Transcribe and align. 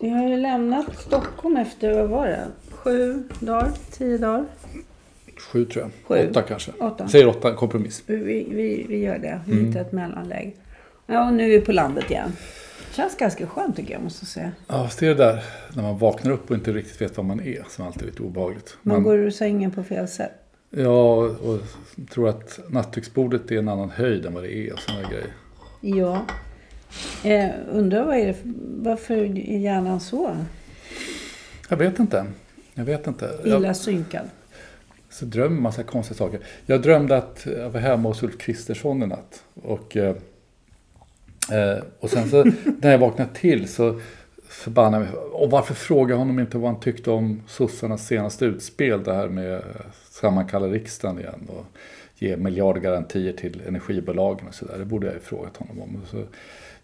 vi 0.00 0.08
har 0.08 0.28
ju 0.28 0.36
lämnat 0.36 0.86
Stockholm 0.98 1.56
efter, 1.56 1.92
vad 1.94 2.08
var 2.08 2.26
det? 2.26 2.46
Sju 2.70 3.22
dagar? 3.40 3.70
Tio 3.90 4.18
dagar? 4.18 4.44
Sju 5.52 5.64
tror 5.64 5.84
jag. 5.84 6.18
Sju. 6.18 6.30
Åtta 6.30 6.42
kanske. 6.42 6.72
Åtta. 6.80 7.08
Säger 7.08 7.26
åtta, 7.26 7.54
kompromiss. 7.54 8.02
Vi, 8.06 8.16
vi, 8.50 8.86
vi 8.88 8.98
gör 8.98 9.18
det, 9.18 9.40
vi 9.46 9.52
Mm. 9.52 9.66
hittar 9.66 9.80
ett 9.80 9.92
mellanläge. 9.92 10.52
Ja, 11.06 11.26
och 11.26 11.32
nu 11.34 11.44
är 11.44 11.48
vi 11.48 11.60
på 11.60 11.72
landet 11.72 12.10
igen. 12.10 12.32
Känns 12.92 13.16
ganska 13.16 13.46
skönt 13.46 13.76
tycker 13.76 13.92
jag, 13.92 14.02
måste 14.02 14.18
jag 14.24 14.28
säga. 14.28 14.52
Ja, 14.66 14.88
det 14.98 15.06
är 15.06 15.14
det 15.14 15.24
där 15.24 15.44
när 15.74 15.82
man 15.82 15.98
vaknar 15.98 16.32
upp 16.32 16.50
och 16.50 16.56
inte 16.56 16.72
riktigt 16.72 17.00
vet 17.00 17.16
vad 17.16 17.26
man 17.26 17.40
är 17.40 17.64
som 17.68 17.86
alltid 17.86 18.02
är 18.02 18.06
lite 18.06 18.22
obehagligt. 18.22 18.76
Man 18.82 19.02
går 19.02 19.18
ur 19.18 19.30
sängen 19.30 19.70
på 19.70 19.82
fel 19.82 20.08
sätt. 20.08 20.32
Ja, 20.70 21.14
och 21.16 21.58
tror 22.10 22.28
att 22.28 22.60
nattduksbordet 22.68 23.50
är 23.50 23.58
en 23.58 23.68
annan 23.68 23.90
höjd 23.90 24.26
än 24.26 24.34
vad 24.34 24.42
det 24.42 24.54
är 24.56 24.72
och 24.72 24.78
sådana 24.78 25.08
grejer. 25.10 25.26
Ja. 25.80 26.20
Eh, 27.24 27.50
undrar 27.72 28.04
vad 28.04 28.16
är 28.16 28.26
det, 28.26 28.34
för- 28.34 28.52
varför 28.82 29.14
är 29.16 29.58
hjärnan 29.58 30.00
så 30.00 30.36
Jag 31.68 31.76
vet 31.76 31.98
inte. 31.98 32.26
Jag 32.74 32.84
vet 32.84 33.06
inte. 33.06 33.30
illa 33.44 33.66
Jag 33.66 33.76
synkad? 33.76 34.30
så 35.10 35.24
drömmer 35.24 35.60
massa 35.60 35.82
konstiga 35.82 36.18
saker. 36.18 36.40
Jag 36.66 36.82
drömde 36.82 37.16
att 37.16 37.46
jag 37.56 37.70
var 37.70 37.80
hemma 37.80 38.08
hos 38.08 38.22
Ulf 38.22 38.38
Kristersson 38.38 39.02
i 39.02 39.06
natt. 39.06 39.44
Och, 39.54 39.96
eh, 39.96 40.16
eh, 41.52 41.78
och 42.00 42.10
sen 42.10 42.30
så 42.30 42.44
när 42.80 42.90
jag 42.90 42.98
vaknade 42.98 43.30
till 43.34 43.68
så 43.68 44.00
förbannade 44.48 45.04
jag 45.04 45.12
mig. 45.14 45.22
Och 45.32 45.50
varför 45.50 45.74
fråga 45.74 46.14
honom 46.14 46.38
inte 46.38 46.58
vad 46.58 46.70
han 46.70 46.80
tyckte 46.80 47.10
om 47.10 47.42
sossarnas 47.48 48.06
senaste 48.06 48.44
utspel. 48.44 49.04
Det 49.04 49.14
här 49.14 49.28
med 49.28 49.56
att 49.56 49.64
sammankalla 50.10 50.66
riksdagen 50.66 51.18
igen. 51.18 51.48
Och 51.48 51.64
ge 52.18 52.36
miljardgarantier 52.36 53.32
till 53.32 53.62
energibolagen 53.66 54.48
och 54.48 54.54
sådär. 54.54 54.78
Det 54.78 54.84
borde 54.84 55.06
jag 55.06 55.14
ju 55.14 55.20
frågat 55.20 55.56
honom 55.56 55.82
om. 55.82 56.00
Och 56.02 56.08
så 56.08 56.22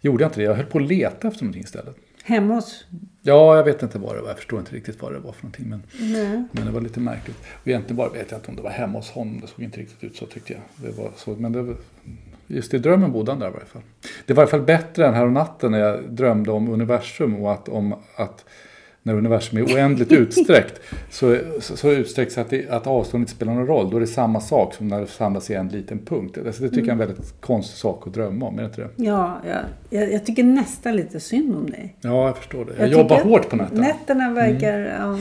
gjorde 0.03 0.25
jag 0.25 0.29
inte 0.29 0.41
det. 0.41 0.45
Jag 0.45 0.55
höll 0.55 0.67
på 0.67 0.79
att 0.79 0.85
leta 0.85 1.29
efter 1.29 1.45
någonting 1.45 1.63
istället. 1.63 1.97
Hemma 2.25 2.55
hos... 2.55 2.85
Ja, 3.23 3.57
jag 3.57 3.65
vet 3.65 3.83
inte 3.83 3.99
vad 3.99 4.17
det 4.17 4.21
var. 4.21 4.29
Jag 4.29 4.37
förstår 4.37 4.59
inte 4.59 4.75
riktigt 4.75 5.03
vad 5.03 5.13
det 5.13 5.19
var 5.19 5.33
för 5.33 5.43
någonting. 5.43 5.69
Men, 5.69 5.83
Nej. 6.01 6.45
men 6.53 6.67
det 6.67 6.73
var 6.73 6.81
lite 6.81 7.01
märkligt. 7.01 7.37
Och 7.63 7.69
egentligen 7.69 7.97
bara 7.97 8.09
vet 8.09 8.31
jag 8.31 8.39
inte 8.39 8.51
om 8.51 8.57
det 8.57 8.63
var 8.63 8.71
hemma 8.71 8.99
hos 8.99 9.11
honom. 9.11 9.41
Det 9.41 9.47
såg 9.47 9.65
inte 9.65 9.81
riktigt 9.81 10.05
ut 10.05 10.17
så 10.17 10.27
tyckte 10.27 10.53
jag. 10.53 10.63
Det 10.77 10.99
var 10.99 11.11
så, 11.17 11.31
men 11.31 11.53
det 11.53 11.63
var, 11.63 11.77
just 12.47 12.75
i 12.75 12.79
drömmen 12.79 13.13
bodde 13.13 13.33
han 13.33 13.39
där 13.39 13.49
i 13.49 13.53
varje 13.53 13.67
fall. 13.67 13.83
Det 14.27 14.35
var 14.35 14.43
i 14.43 14.45
alla 14.45 14.51
fall 14.51 14.63
bättre 14.63 15.07
än 15.07 15.15
här 15.15 15.27
natten 15.27 15.73
när 15.73 15.79
jag 15.79 16.11
drömde 16.11 16.51
om 16.51 16.69
universum 16.69 17.37
och 17.37 17.53
att, 17.53 17.69
om 17.69 17.95
att 18.17 18.45
när 19.03 19.15
universum 19.15 19.59
är 19.59 19.63
oändligt 19.63 20.13
utsträckt 20.13 20.81
så, 21.11 21.39
så, 21.61 21.77
så 21.77 21.91
utsträckt 21.91 22.33
så 22.33 22.41
att, 22.41 22.51
det, 22.51 22.69
att 22.71 22.87
avstånd 22.87 23.23
inte 23.23 23.33
spelar 23.33 23.55
någon 23.55 23.67
roll. 23.67 23.91
Då 23.91 23.97
är 23.97 24.01
det 24.01 24.07
samma 24.07 24.41
sak 24.41 24.75
som 24.75 24.89
när 24.89 25.01
det 25.01 25.07
samlas 25.07 25.51
i 25.51 25.55
en 25.55 25.69
liten 25.69 25.99
punkt. 25.99 26.39
Alltså 26.47 26.63
det 26.63 26.69
tycker 26.69 26.81
jag 26.81 26.89
är 26.89 26.93
en 26.93 26.99
väldigt 26.99 27.41
konstig 27.41 27.77
sak 27.79 28.07
att 28.07 28.15
drömma 28.15 28.47
om, 28.47 28.59
är 28.59 28.63
det 28.63 28.67
inte 28.69 28.81
det? 28.81 28.89
Ja, 28.97 29.41
ja 29.49 29.59
jag, 29.91 30.13
jag 30.13 30.27
tycker 30.27 30.45
nästan 30.45 30.97
lite 30.97 31.21
synd 31.21 31.57
om 31.57 31.71
dig. 31.71 31.97
Ja, 32.01 32.27
jag 32.27 32.37
förstår 32.37 32.65
det. 32.65 32.73
Jag, 32.79 32.83
Jag 32.83 32.99
jobbar 32.99 33.21
hårt 33.21 33.49
på 33.49 33.57
nätterna. 33.57 33.81
Nätterna 33.81 34.31
verkar... 34.31 34.79
Ja. 35.01 35.19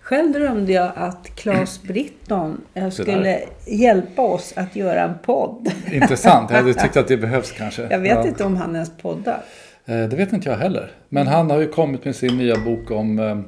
Själv 0.00 0.32
drömde 0.32 0.72
jag 0.72 0.92
att 0.96 1.30
Claes 1.36 1.82
Britton 1.88 2.60
eh, 2.74 2.90
skulle 2.90 3.40
hjälpa 3.66 4.22
oss 4.22 4.52
att 4.56 4.76
göra 4.76 5.02
en 5.02 5.14
podd. 5.24 5.70
Intressant. 5.92 6.50
Jag 6.50 6.56
hade 6.56 6.74
tyckt 6.74 6.96
att 6.96 7.08
det 7.08 7.16
behövs 7.26 7.52
kanske. 7.52 7.86
Jag 7.90 7.98
vet 7.98 8.12
Ja. 8.12 8.26
inte 8.28 8.44
om 8.44 8.56
han 8.56 8.74
ens 8.74 8.90
poddar. 9.02 9.42
Eh, 9.86 10.08
Det 10.08 10.16
vet 10.16 10.32
inte 10.32 10.48
jag 10.48 10.56
heller. 10.56 10.90
Men 11.08 11.26
han 11.26 11.50
har 11.50 11.60
ju 11.60 11.68
kommit 11.68 12.04
med 12.04 12.16
sin 12.16 12.38
nya 12.38 12.56
bok 12.56 12.90
om, 12.90 13.18
eh, 13.18 13.38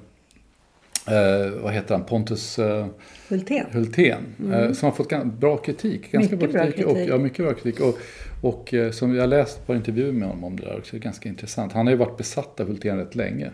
eh, 1.16 1.50
vad 1.62 1.72
heter 1.72 1.94
han, 1.94 2.04
Pontus 2.04 2.58
eh, 2.58 2.86
Hultén. 3.28 3.66
Hultén. 3.72 4.16
Eh, 4.52 4.72
som 4.72 4.88
har 4.88 4.96
fått 4.96 5.10
gan- 5.10 5.38
bra 5.38 5.56
kritik. 5.56 6.12
Ganska 6.12 6.36
Mm. 6.36 6.46
Mycket 6.48 6.52
bra 6.52 6.68
Och, 6.68 6.74
kritik. 6.94 7.10
ja, 7.10 7.18
mycket 7.18 7.44
bra 7.44 7.54
kritik. 7.54 7.80
Och, 7.80 7.98
och 8.42 8.74
eh, 8.74 8.90
som 8.90 9.14
jag 9.14 9.28
läst 9.28 9.66
par 9.66 9.74
intervjuer 9.74 10.12
med 10.12 10.28
honom 10.28 10.44
om 10.44 10.56
det 10.60 10.66
där 10.66 10.78
också. 10.78 10.90
Det 10.96 10.96
är 10.96 11.02
ganska 11.02 11.28
intressant. 11.28 11.72
Han 11.72 11.86
har 11.86 11.90
ju 11.92 11.96
varit 11.98 12.16
besatt 12.16 12.60
av 12.60 12.66
Hultén 12.66 12.98
rätt 12.98 13.14
länge. 13.14 13.50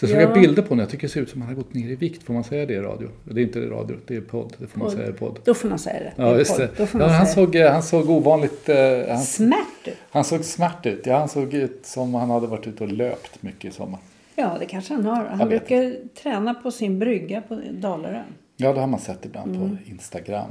Så 0.00 0.06
jag 0.06 0.10
såg 0.10 0.20
Ja. 0.22 0.34
bilder 0.40 0.62
på 0.62 0.68
honom. 0.68 0.78
Jag 0.80 0.88
tycker 0.90 1.06
det 1.06 1.12
ser 1.12 1.20
ut 1.20 1.30
som 1.30 1.42
att 1.42 1.48
han 1.48 1.56
har 1.56 1.62
gått 1.62 1.74
ner 1.74 1.88
i 1.90 1.94
vikt. 1.96 2.22
Får 2.22 2.34
man 2.34 2.44
säga 2.44 2.66
det 2.66 2.74
i 2.74 2.78
radio? 2.80 3.08
Det 3.24 3.40
är 3.40 3.44
inte 3.44 3.58
i 3.58 3.66
radio, 3.66 3.96
det 4.06 4.16
är 4.16 4.20
podd. 4.20 4.52
Det 4.58 4.66
får 4.66 4.78
man 4.78 4.88
Podd. 4.88 4.96
säga 4.98 5.08
i 5.10 5.12
podd. 5.12 5.38
Då 5.44 5.54
får 5.54 5.68
man 5.68 5.78
säga 5.78 5.98
det. 6.00 6.12
Ja, 6.16 6.38
just 6.38 6.56
det. 6.56 6.68
Ja, 6.76 6.86
man 6.92 7.10
han, 7.10 7.26
såg, 7.26 7.56
han 7.56 7.82
såg 7.82 8.10
ovanligt... 8.10 8.68
eh, 8.68 8.76
Han, 9.08 9.18
Smärt. 9.22 9.66
Han 10.14 10.24
såg 10.24 10.44
smärt 10.44 10.86
ut. 10.86 11.06
Ja, 11.06 11.18
han 11.18 11.28
såg 11.28 11.54
ut 11.54 11.80
som 11.86 12.14
han 12.14 12.30
hade 12.30 12.46
varit 12.46 12.66
ute 12.66 12.84
och 12.84 12.92
löpt 12.92 13.42
mycket 13.42 13.64
i 13.72 13.74
sommar. 13.76 14.00
Ja, 14.36 14.56
det 14.60 14.66
kanske 14.66 14.94
han 14.94 15.04
har. 15.04 15.24
Han 15.24 15.48
brukar 15.48 15.96
träna 16.22 16.54
på 16.54 16.70
sin 16.70 16.98
brygga 16.98 17.40
på 17.40 17.60
Dalarö. 17.72 18.22
Ja, 18.56 18.72
det 18.72 18.80
har 18.80 18.86
man 18.86 19.00
sett 19.00 19.24
ibland 19.24 19.56
Mm. 19.56 19.68
på 19.70 19.76
Instagram. 19.90 20.50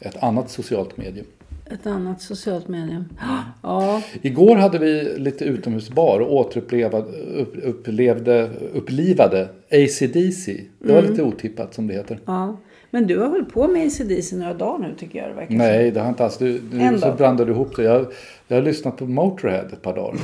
Ett 0.00 0.22
annat 0.22 0.50
socialt 0.50 0.96
medium. 0.96 1.26
Ett 1.70 1.86
annat 1.86 2.20
socialt 2.22 2.68
medium. 2.68 3.04
Ja, 3.62 4.02
Igår 4.22 4.56
hade 4.56 4.78
vi 4.78 5.18
lite 5.18 5.44
utomhusbar 5.44 6.20
och 6.20 6.34
återupplevade, 6.34 7.18
upp, 7.18 7.56
upplevde, 7.62 8.50
upplivade 8.74 9.48
ACDC. 9.70 10.60
Det 10.78 10.92
var 10.92 10.98
Mm. 10.98 11.10
lite 11.10 11.22
otippat 11.22 11.74
som 11.74 11.86
det 11.86 11.94
heter. 11.94 12.18
ja. 12.26 12.56
Men 12.94 13.06
du 13.06 13.18
har 13.18 13.28
hållit 13.28 13.52
på 13.52 13.68
med 13.68 13.86
ACDC 13.86 14.36
några 14.36 14.54
dagar 14.54 14.88
nu 14.88 14.94
tycker 14.98 15.18
jag 15.18 15.28
det 15.28 15.34
verkar. 15.34 15.54
Nej, 15.54 15.90
det 15.90 16.00
har 16.00 16.08
inte 16.08 16.24
alls. 16.24 16.38
Du, 16.38 16.58
du, 16.58 16.98
så 16.98 17.06
dag. 17.06 17.16
blandade 17.16 17.50
du 17.50 17.52
ihop 17.52 17.76
det. 17.76 17.82
Jag, 17.82 18.06
jag 18.48 18.56
har 18.56 18.62
lyssnat 18.62 18.96
på 18.96 19.06
Motorhead 19.06 19.66
ett 19.72 19.82
par 19.82 19.94
dagar. 19.94 20.20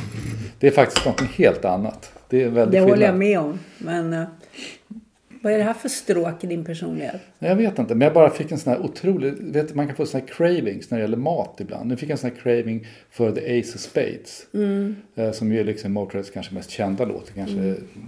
Det 0.58 0.66
är 0.66 0.70
faktiskt 0.70 1.06
något 1.06 1.20
helt 1.20 1.64
annat. 1.64 2.12
Det 2.28 2.42
är 2.42 2.48
väldigt 2.48 2.72
Det 2.72 2.90
håller 2.90 3.06
jag 3.06 3.16
med 3.16 3.38
om. 3.38 3.58
Men 3.78 4.12
eh, 4.12 4.24
vad 5.42 5.52
är 5.52 5.58
det 5.58 5.64
här 5.64 5.72
för 5.72 5.88
stråk 5.88 6.44
i 6.44 6.46
din 6.46 6.64
personlighet? 6.64 7.20
Jag 7.38 7.56
vet 7.56 7.78
inte, 7.78 7.94
men 7.94 8.04
jag 8.04 8.14
bara 8.14 8.30
fick 8.30 8.52
en 8.52 8.58
sån 8.58 8.72
här 8.72 8.80
otrolig... 8.80 9.34
Vet, 9.40 9.74
man 9.74 9.86
kan 9.86 9.96
få 9.96 10.06
såna 10.06 10.24
här 10.24 10.34
cravings 10.34 10.90
när 10.90 10.98
det 10.98 11.02
gäller 11.02 11.16
mat 11.16 11.56
ibland. 11.60 11.88
Nu 11.88 11.96
fick 11.96 12.08
jag 12.08 12.14
en 12.14 12.18
sån 12.18 12.30
här 12.30 12.36
craving 12.36 12.86
för 13.10 13.32
The 13.32 13.60
Ace 13.60 13.74
of 13.74 13.80
Spades. 13.80 14.46
Eh, 15.14 15.32
som 15.32 15.52
ju 15.52 15.60
är 15.60 15.64
liksom 15.64 15.92
Motörheads 15.92 16.30
kanske 16.30 16.54
mest 16.54 16.70
kända 16.70 17.04
låt. 17.04 17.34
Kanske 17.34 17.56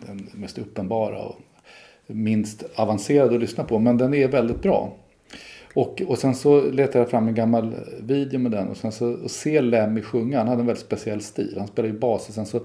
den 0.06 0.29
mest 0.32 0.58
uppenbara 0.58 1.19
och 1.19 1.41
minst 2.06 2.64
avancerade 2.75 3.34
att 3.34 3.40
lyssna 3.40 3.64
på. 3.64 3.78
Men 3.78 3.96
den 3.96 4.14
är 4.14 4.28
väldigt 4.28 4.62
bra. 4.62 4.96
Och, 5.75 6.02
och 6.06 6.19
sen 6.19 6.34
så 6.34 6.60
letade 6.70 6.99
jag 6.99 7.10
fram 7.10 7.28
en 7.28 7.34
gammal 7.34 7.75
video 8.00 8.40
med 8.40 8.52
den 8.52 8.69
och 8.69 8.76
sen 8.76 8.93
så 8.93 9.12
och 9.12 9.31
se 9.31 9.60
Lemmy 9.60 10.02
sjunga. 10.02 10.38
Han 10.38 10.49
hade 10.49 10.60
en 10.60 10.66
väldigt 10.66 10.84
speciell 10.84 11.20
stil. 11.20 11.54
Han 11.58 11.66
spelade 11.66 11.94
ju 11.94 12.00
bas 12.00 12.28
och 12.28 12.34
sen 12.34 12.46
så 12.46 12.60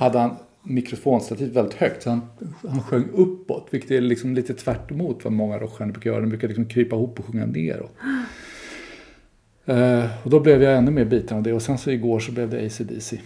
hade 0.00 0.18
han 0.18 0.36
mikrofonstativ 0.62 1.52
väldigt 1.52 1.74
högt. 1.74 2.02
Så 2.02 2.10
han, 2.10 2.20
han 2.68 2.82
sjöng 2.82 3.08
uppåt, 3.12 3.68
vilket 3.70 3.90
är 3.90 4.00
liksom 4.00 4.34
lite 4.34 4.54
tvärt 4.54 4.90
emot 4.90 5.24
vad 5.24 5.32
många 5.32 5.58
rockstjärnor 5.58 5.92
brukar 5.92 6.10
göra. 6.10 6.20
De 6.20 6.28
brukar 6.28 6.48
liksom 6.48 6.66
krypa 6.66 6.96
ihop 6.96 7.18
och 7.18 7.26
sjunga 7.26 7.46
neråt. 7.46 7.92
Eh, 9.66 10.04
och 10.24 10.30
då 10.30 10.40
blev 10.40 10.62
jag 10.62 10.78
ännu 10.78 10.90
mer 10.90 11.04
biten 11.04 11.36
av 11.36 11.42
det. 11.42 11.52
Och 11.52 11.62
sen 11.62 11.78
så 11.78 11.90
igår 11.90 12.20
så 12.20 12.32
blev 12.32 12.50
det 12.50 12.66
ACDC. 12.66 13.20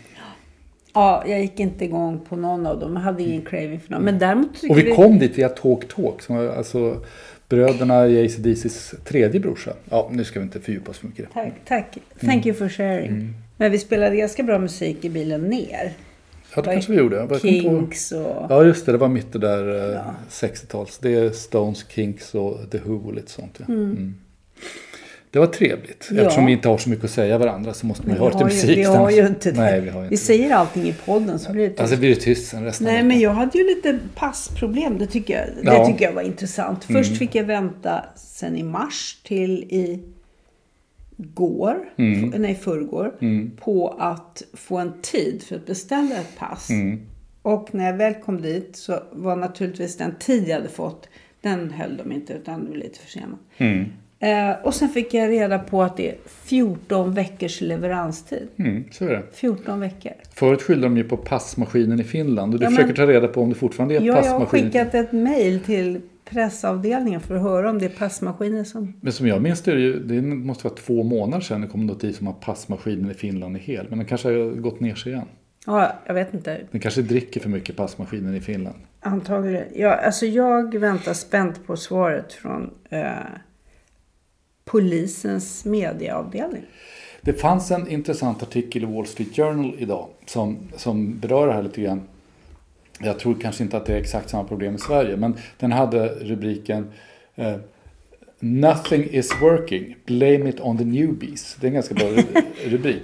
Ja, 0.94 1.25
jag 1.27 1.41
gick 1.41 1.61
inte 1.61 1.85
igång 1.85 2.21
på 2.29 2.37
någon 2.37 2.67
av 2.67 2.81
dem. 2.81 2.93
Jag 2.94 3.00
hade 3.00 3.23
ingen 3.23 3.43
craving 3.43 3.81
för 3.81 3.91
någon. 3.93 4.03
Men 4.03 4.19
däremot 4.19 4.55
tycker 4.55 4.71
Och 4.71 4.79
vi 4.79 4.83
det- 4.83 4.94
kom 4.94 5.19
dit 5.19 5.39
via 5.39 5.49
Talk 5.49 5.89
Talk. 5.89 6.23
Som 6.23 6.37
var 6.37 6.47
alltså 6.49 7.00
bröderna 7.49 8.06
i 8.06 8.25
ACDCs 8.25 8.94
tredje 9.05 9.41
brorsa. 9.41 9.73
Ja, 9.91 10.09
nu 10.12 10.25
ska 10.25 10.41
vi 10.41 10.44
inte 10.44 10.61
fördjupa 10.61 10.91
oss 10.91 10.99
för 10.99 11.06
mycket. 11.06 11.33
Tack, 11.35 11.53
tack. 11.65 11.99
Thank 12.21 12.47
you 12.47 12.56
for 12.56 12.69
sharing. 12.69 13.09
Mm. 13.11 13.35
Men 13.56 13.73
vi 13.73 13.79
spelade 13.79 14.17
ganska 14.17 14.43
bra 14.43 14.59
musik 14.59 15.05
i 15.05 15.11
bilen 15.11 15.41
ner. 15.43 15.93
Ja, 16.56 16.62
det 16.62 16.73
kanske 16.73 16.93
vi 16.93 16.99
gjorde. 16.99 17.17
Jag 17.17 17.41
Kinks 17.41 18.12
och... 18.12 18.47
Ja, 18.49 18.65
just 18.65 18.87
det. 18.87 18.93
Det 18.93 18.99
var 18.99 19.09
mitt 19.09 19.33
det 19.33 19.39
där 19.39 19.89
eh, 19.89 19.94
Ja. 19.94 20.15
60-tals. 20.31 20.99
Det 20.99 21.15
är 21.15 21.31
Stones, 21.31 21.85
Kinks 21.89 22.35
och 22.35 22.71
The 22.71 22.79
Who 22.79 23.06
och 23.06 23.15
lite 23.15 23.31
sånt. 23.31 23.56
Ja. 23.59 23.75
Mm. 23.75 24.15
Det 25.32 25.38
var 25.38 25.46
trevligt. 25.46 26.08
Ja. 26.11 26.20
Eftersom 26.23 26.46
vi 26.46 26.52
inte 26.52 26.69
har 26.69 26.79
så 26.79 26.90
mycket 26.90 27.05
att 27.05 27.11
säga 27.11 27.38
varandra 27.38 27.75
så 27.75 27.87
måste 27.87 28.06
man 28.06 28.17
ju 28.17 28.20
ha 28.20 28.29
lite 28.29 28.44
musik. 28.44 28.79
vi 28.79 28.84
har 28.84 29.11
ju 29.11 29.26
inte 29.26 29.50
det. 29.50 29.61
Nej, 29.61 29.81
vi 29.81 29.88
har 29.88 30.02
ju 30.02 30.08
vi 30.08 30.14
inte 30.14 30.25
säger 30.25 30.55
allting 30.55 30.82
i 30.88 30.94
podden 31.05 31.38
så 31.38 31.52
blir 31.52 31.62
det 31.62 31.69
tyst. 31.69 31.81
Alltså 31.81 31.96
blir 31.96 32.08
det 32.08 32.20
tyst 32.20 32.49
sen 32.50 32.64
resten 32.64 32.87
Nej, 32.87 33.02
men 33.02 33.20
jag 33.20 33.31
hade 33.31 33.58
ju 33.58 33.64
lite 33.64 33.99
passproblem. 34.14 34.99
Det 34.99 35.06
tycker 35.06 35.34
jag, 35.34 35.46
Ja. 35.62 35.70
Mm. 35.73 35.81
det 35.87 35.93
tycker 35.93 36.05
jag 36.05 36.12
var 36.12 36.23
intressant. 36.23 36.84
Först 36.84 37.17
fick 37.19 37.34
jag 37.34 37.44
vänta 37.44 38.05
sen 38.17 38.56
i 38.56 38.62
mars 38.62 39.20
till 39.25 39.52
i 39.64 40.00
går, 41.17 41.76
Mm. 41.96 42.34
nej 42.43 42.55
förrgår, 42.55 43.14
på 43.61 43.88
att 43.99 44.43
få 44.55 44.79
en 44.79 44.93
tid 45.02 45.43
för 45.43 45.56
att 45.56 45.67
beställa 45.67 46.14
ett 46.14 46.38
pass. 46.38 46.70
Mm. 46.70 47.00
Och 47.43 47.75
när 47.75 47.87
jag 47.87 47.96
väl 47.96 48.14
kom 48.14 48.43
dit 48.43 48.76
så 48.76 49.02
var 49.12 49.37
naturligtvis 49.37 49.96
den 49.96 50.14
tid 50.19 50.49
jag 50.49 50.55
hade 50.56 50.69
fått, 50.69 51.08
den 51.40 51.70
höll 51.70 51.96
de 51.96 52.12
inte 52.12 52.32
utan 52.32 52.64
det 52.64 52.70
var 52.70 52.76
lite 52.76 52.99
försenat. 52.99 53.38
Eh, 54.23 54.57
och 54.63 54.75
sen 54.75 54.89
fick 54.89 55.15
jag 55.15 55.31
reda 55.31 55.59
på 55.59 55.83
att 55.83 55.97
det 55.97 56.09
är 56.11 56.17
14 56.27 57.15
veckors 57.15 57.61
leveranstid. 57.61 58.49
Mm, 58.57 58.85
så 58.91 59.05
är 59.05 59.09
det. 59.11 59.23
14 59.33 59.81
veckor. 59.81 60.13
Förut 60.35 60.63
skyllde 60.63 60.87
de 60.87 60.97
ju 60.97 61.05
på 61.05 61.17
passmaskinen 61.17 62.01
i 62.01 62.05
Finland 62.05 62.55
och 62.55 62.61
du 62.61 62.67
Ja, 62.67 62.71
försöker 62.71 62.95
ta 62.95 63.07
reda 63.07 63.29
på 63.29 63.43
om 63.43 63.49
det 63.49 63.55
fortfarande 63.55 63.95
är 63.95 64.01
Ja, 64.01 64.25
jag 64.25 64.39
har 64.39 64.47
skickat 64.47 64.95
ett 64.95 65.13
mejl 65.13 65.61
till 65.61 66.01
pressavdelningen 66.25 67.21
för 67.21 67.35
att 67.37 67.43
höra 67.43 67.71
om 67.71 67.79
det 67.79 67.85
är 67.85 67.89
passmaskiner 67.89 68.65
som... 68.65 68.93
Men 69.01 69.13
som 69.13 69.27
jag 69.27 69.43
minns 69.43 69.63
det, 69.63 69.71
är 69.71 69.77
det, 69.77 69.83
ju, 69.83 69.99
det 69.99 70.23
måste 70.23 70.65
vara 70.65 70.75
två 70.75 71.03
månader 71.03 71.41
sedan 71.41 71.61
det 71.61 71.67
kom 71.67 71.87
något 71.87 72.05
i 72.05 72.13
som 72.13 72.27
har 72.27 72.35
passmaskinen 72.35 73.11
i 73.11 73.15
Finland 73.15 73.57
är 73.57 73.61
hel. 73.61 73.87
Men 73.89 73.99
den 73.99 74.07
kanske 74.07 74.29
har 74.29 74.51
gått 74.51 74.81
ner 74.81 74.95
sig 74.95 75.13
igen. 75.13 75.27
Ja, 75.67 75.93
jag 76.07 76.15
vet 76.15 76.35
inte. 76.35 76.61
Den 76.71 76.81
kanske 76.81 77.03
dricker 77.03 77.41
för 77.41 77.49
mycket 77.49 77.77
passmaskinen 77.77 78.35
i 78.35 78.41
Finland. 78.41 78.77
Antagligen. 79.01 79.65
Ja, 79.75 79.95
alltså 79.95 80.27
jag 80.27 80.75
väntar 80.75 81.13
spänt 81.13 81.67
på 81.67 81.77
svaret 81.77 82.33
från 82.33 82.71
eh, 82.91 83.09
polisens 84.64 85.64
medieavdelning. 85.64 86.62
Det 87.20 87.32
fanns 87.32 87.70
en 87.70 87.88
intressant 87.88 88.43
artikel 88.43 88.82
i 88.82 88.87
Wall 88.87 89.06
Street 89.06 89.37
Journal 89.37 89.75
idag 89.79 90.09
som, 90.26 90.59
som 90.76 91.19
berör 91.19 91.47
det 91.47 91.53
här 91.53 91.62
lite 91.62 91.81
grann. 91.81 92.03
Jag 93.00 93.19
tror 93.19 93.35
kanske 93.41 93.62
inte 93.62 93.76
att 93.76 93.87
det 93.87 93.93
är 93.93 94.00
exakt 94.00 94.31
samma 94.31 94.44
problem 94.44 94.75
i 94.75 94.79
Sverige, 94.79 95.17
men 95.17 95.37
den 95.59 95.73
hade 95.73 96.09
rubriken 96.09 96.91
eh, 97.35 97.56
Nothing 98.44 99.05
is 99.11 99.31
working, 99.41 99.97
blame 100.05 100.49
it 100.49 100.61
on 100.61 100.79
the 100.79 100.85
newbies. 100.85 101.56
Det 101.61 101.67
är 101.67 101.69
en 101.69 101.75
ganska 101.75 101.94
bra 101.94 102.08
rubrik. 102.65 103.03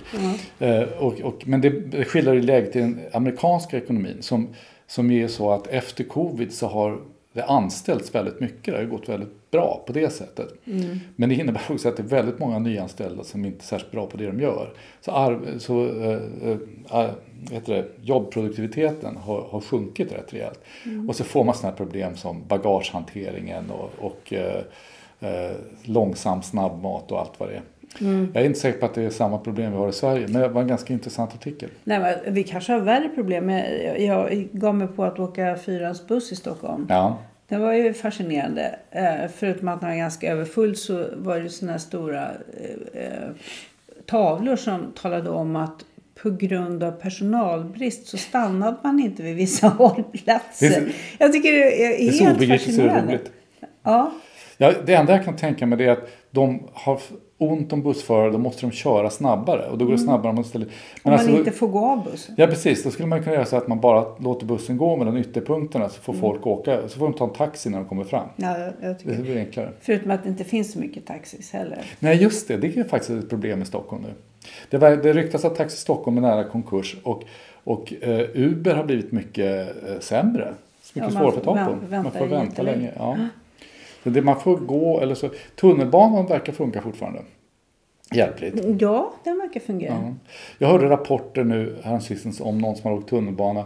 Eh, 0.59 0.83
och, 0.83 1.21
och, 1.21 1.43
men 1.47 1.61
det 1.61 2.05
skildrar 2.05 2.35
ju 2.35 2.43
läget 2.43 2.77
i 2.77 2.79
den 2.79 3.01
amerikanska 3.13 3.77
ekonomin 3.77 4.17
som, 4.21 4.49
som 4.87 5.11
är 5.11 5.29
så 5.29 5.53
att 5.53 5.67
efter 5.67 6.05
covid 6.05 6.53
så 6.53 6.67
har 6.67 7.01
det 7.33 7.45
anställts 7.45 8.15
väldigt 8.15 8.41
mycket. 8.41 8.75
Det 8.75 8.77
har 8.77 8.85
gått 8.85 9.09
väldigt 9.09 9.38
bra 9.51 9.83
på 9.87 9.93
det 9.93 10.11
sättet. 10.11 10.55
Men 11.17 11.29
det 11.29 11.35
innebär 11.35 11.63
också 11.69 11.89
att 11.89 11.97
det 11.97 12.03
är 12.03 12.07
väldigt 12.07 12.39
många 12.39 12.59
nyanställda 12.59 13.25
som 13.25 13.45
inte 13.45 13.63
är 13.63 13.65
särskilt 13.65 13.93
bra 13.93 14.07
på 14.07 14.17
det 14.17 14.27
de 14.27 14.41
gör. 14.41 14.71
Så, 15.01 15.11
arv, 15.11 15.59
så 15.59 15.87
eh, 15.87 16.21
eh, 16.93 17.11
heter 17.51 17.75
det, 17.75 17.85
jobbproduktiviteten 18.03 19.17
har, 19.17 19.41
har 19.41 19.61
sjunkit 19.61 20.13
rätt 20.13 20.33
rejält. 20.35 20.61
Och 21.09 21.17
så 21.17 21.25
får 21.25 21.45
man 21.45 21.55
sådana 21.55 21.77
problem 21.77 22.17
som 22.17 22.43
bagagehanteringen 22.49 23.71
och, 23.71 23.91
och 23.99 24.33
eh, 24.33 25.53
långsam 25.85 26.43
snabbmat 26.43 27.13
och 27.13 27.21
allt 27.21 27.41
vad 27.41 27.49
det 27.49 27.55
är. 27.55 27.63
Jag 28.35 28.43
är 28.43 28.45
inte 28.45 28.59
säker 28.59 28.79
på 28.79 28.87
att 28.87 28.95
det 28.95 29.03
är 29.03 29.11
samma 29.11 29.39
problem 29.39 29.73
vi 29.73 29.79
har 29.79 29.89
i 29.89 29.93
Sverige, 29.93 30.29
men 30.29 30.43
det 30.43 30.49
var 30.49 30.63
en 30.63 30.69
ganska 30.69 30.93
intressant 30.93 31.35
artikel. 31.35 31.69
Nej, 31.85 32.23
vi 32.27 32.45
kanske 32.45 32.73
har 32.73 32.81
värre 32.81 33.09
problem. 33.09 33.49
Jag, 33.49 34.01
jag 34.01 34.49
gav 34.53 34.75
mig 34.75 34.89
på 34.89 35.05
att 35.05 35.19
åka 35.19 35.57
fyrans 35.57 36.07
buss 36.07 36.33
i 36.33 36.37
Stockholm. 36.37 36.87
Ja, 36.89 37.19
Det 37.49 37.57
var 37.57 37.73
ju 37.73 37.95
fascinerande. 37.95 38.79
Eh, 38.91 39.31
förutom 39.37 39.69
att 39.69 39.81
den 39.81 39.91
var 39.91 39.97
ganska 39.97 40.33
överfull 40.33 40.77
så 40.77 41.07
var 41.15 41.41
det 41.41 41.49
såna 41.49 41.79
stora 41.79 42.31
eh, 42.95 43.03
eh, 43.03 43.29
tavlor 44.07 44.57
som 44.57 44.93
talade 44.93 45.31
om 45.31 45.57
att 45.57 45.85
på 46.23 46.31
grund 46.31 46.83
av 46.83 46.91
personalbrist 46.91 48.07
så 48.07 48.19
stannade 48.19 48.77
man 48.83 49.01
inte 49.01 49.23
vid 49.23 49.37
vissa 49.37 49.69
hållplatser. 49.79 50.93
Jag 51.19 51.33
tycker 51.33 51.53
det 51.53 51.85
är, 51.85 51.89
det 51.89 52.09
är 52.09 52.13
så 52.13 52.25
helt 52.25 52.37
obegripligt 52.37 52.63
så 52.63 52.83
fascinerande. 52.83 53.13
roligt. 53.13 53.33
Ja, 53.83 54.13
Ja, 54.61 54.73
det 54.87 54.95
enda 54.95 55.13
jag 55.13 55.25
kan 55.25 55.37
tänka 55.37 55.67
mig 55.67 55.87
är 55.87 55.93
att 55.93 56.11
de 56.31 56.69
har 56.73 57.01
ont 57.39 57.73
om 57.73 57.83
bussförare, 57.83 58.31
då 58.31 58.39
måste 58.39 58.67
de 58.67 58.71
köra 58.73 59.11
snabbare. 59.11 59.67
Och 59.69 59.79
då 59.79 59.85
går 59.85 59.93
det 59.93 59.99
snabbare 59.99 60.29
om 60.29 60.35
man 60.35 60.45
ställer... 60.45 60.67
om 60.67 60.73
Men 61.03 61.11
man 61.13 61.21
alltså, 61.21 61.37
inte 61.39 61.51
får 61.51 61.69
gå 61.69 61.87
av 61.87 62.05
bussen. 62.05 62.35
Ja 62.39 62.47
precis, 62.47 62.83
då 62.85 62.91
skulle 62.91 63.09
man 63.09 63.23
kunna 63.23 63.35
göra 63.35 63.45
så 63.45 63.57
att 63.57 63.69
man 63.69 63.81
bara 63.81 64.05
låter 64.19 64.47
bussen 64.47 64.77
gå 64.77 64.97
mellan 64.97 65.17
ytterpunkterna 65.17 65.89
så 65.89 66.01
får 66.01 66.13
folk 66.13 66.47
åka. 66.47 66.89
Så 66.89 66.99
får 66.99 67.05
de 67.07 67.15
ta 67.15 67.25
en 67.25 67.31
taxi 67.33 67.71
när 67.71 67.79
de 67.79 67.85
kommer 67.89 68.05
fram. 68.05 68.29
Ja, 68.37 68.59
jag, 68.59 68.73
jag 68.81 68.91
Det 68.91 68.95
tycker. 68.95 69.23
blir 69.23 69.39
enklare. 69.39 69.71
Förutom 69.81 70.11
att 70.11 70.23
det 70.23 70.29
inte 70.29 70.45
finns 70.45 70.73
så 70.73 70.79
mycket 70.79 71.07
taxis 71.07 71.53
heller. 71.53 71.83
Nej 71.99 72.23
just 72.23 72.49
det, 72.49 72.57
det 72.57 72.77
är 72.77 72.85
faktiskt 72.85 73.11
ett 73.25 73.31
problem 73.31 73.63
i 73.63 73.65
Stockholm 73.65 74.03
nu. 74.03 74.13
Det, 74.71 74.79
var, 74.79 74.91
det 74.91 75.13
ryktas 75.13 75.45
att 75.45 75.55
Taxi 75.57 75.77
Stockholm 75.77 76.17
är 76.17 76.21
nära 76.21 76.45
konkurs 76.45 76.97
och, 77.03 77.23
och 77.65 77.93
eh, 78.01 78.21
Uber 78.35 78.75
har 78.75 78.85
blivit 78.85 79.13
mycket 79.13 79.69
eh, 79.89 79.99
sämre. 80.01 80.45
Mycket 80.45 80.55
Ja, 80.95 81.03
man 81.03 81.13
svårare 81.13 81.29
att 81.29 81.35
få 81.35 81.41
tag 81.41 81.67
på. 81.91 81.95
Man 81.97 82.13
får 82.13 82.27
vänta 82.27 82.45
jättelänge. 82.45 82.77
länge. 82.77 82.93
Ja. 82.99 83.17
Det, 84.03 84.23
man 84.23 84.41
får 84.41 84.57
gå 84.57 85.01
eller 85.01 85.15
så. 85.15 85.31
Tunnelbanan 85.55 86.27
verkar 86.27 86.53
funka 86.53 86.83
fortfarande. 86.83 87.21
Hjälpligt. 88.13 88.81
Ja, 88.81 89.13
den 89.25 89.39
verkar 89.39 89.61
fungera. 89.61 89.93
Ja. 89.93 90.15
Jag 90.59 90.69
hörde 90.69 90.89
rapporter 90.89 91.45
nu 91.45 91.77
häromsistens 91.83 92.41
om 92.41 92.59
någon 92.59 92.77
som 92.77 92.91
har 92.91 92.99
åkt 92.99 93.09
tunnelbana, 93.09 93.65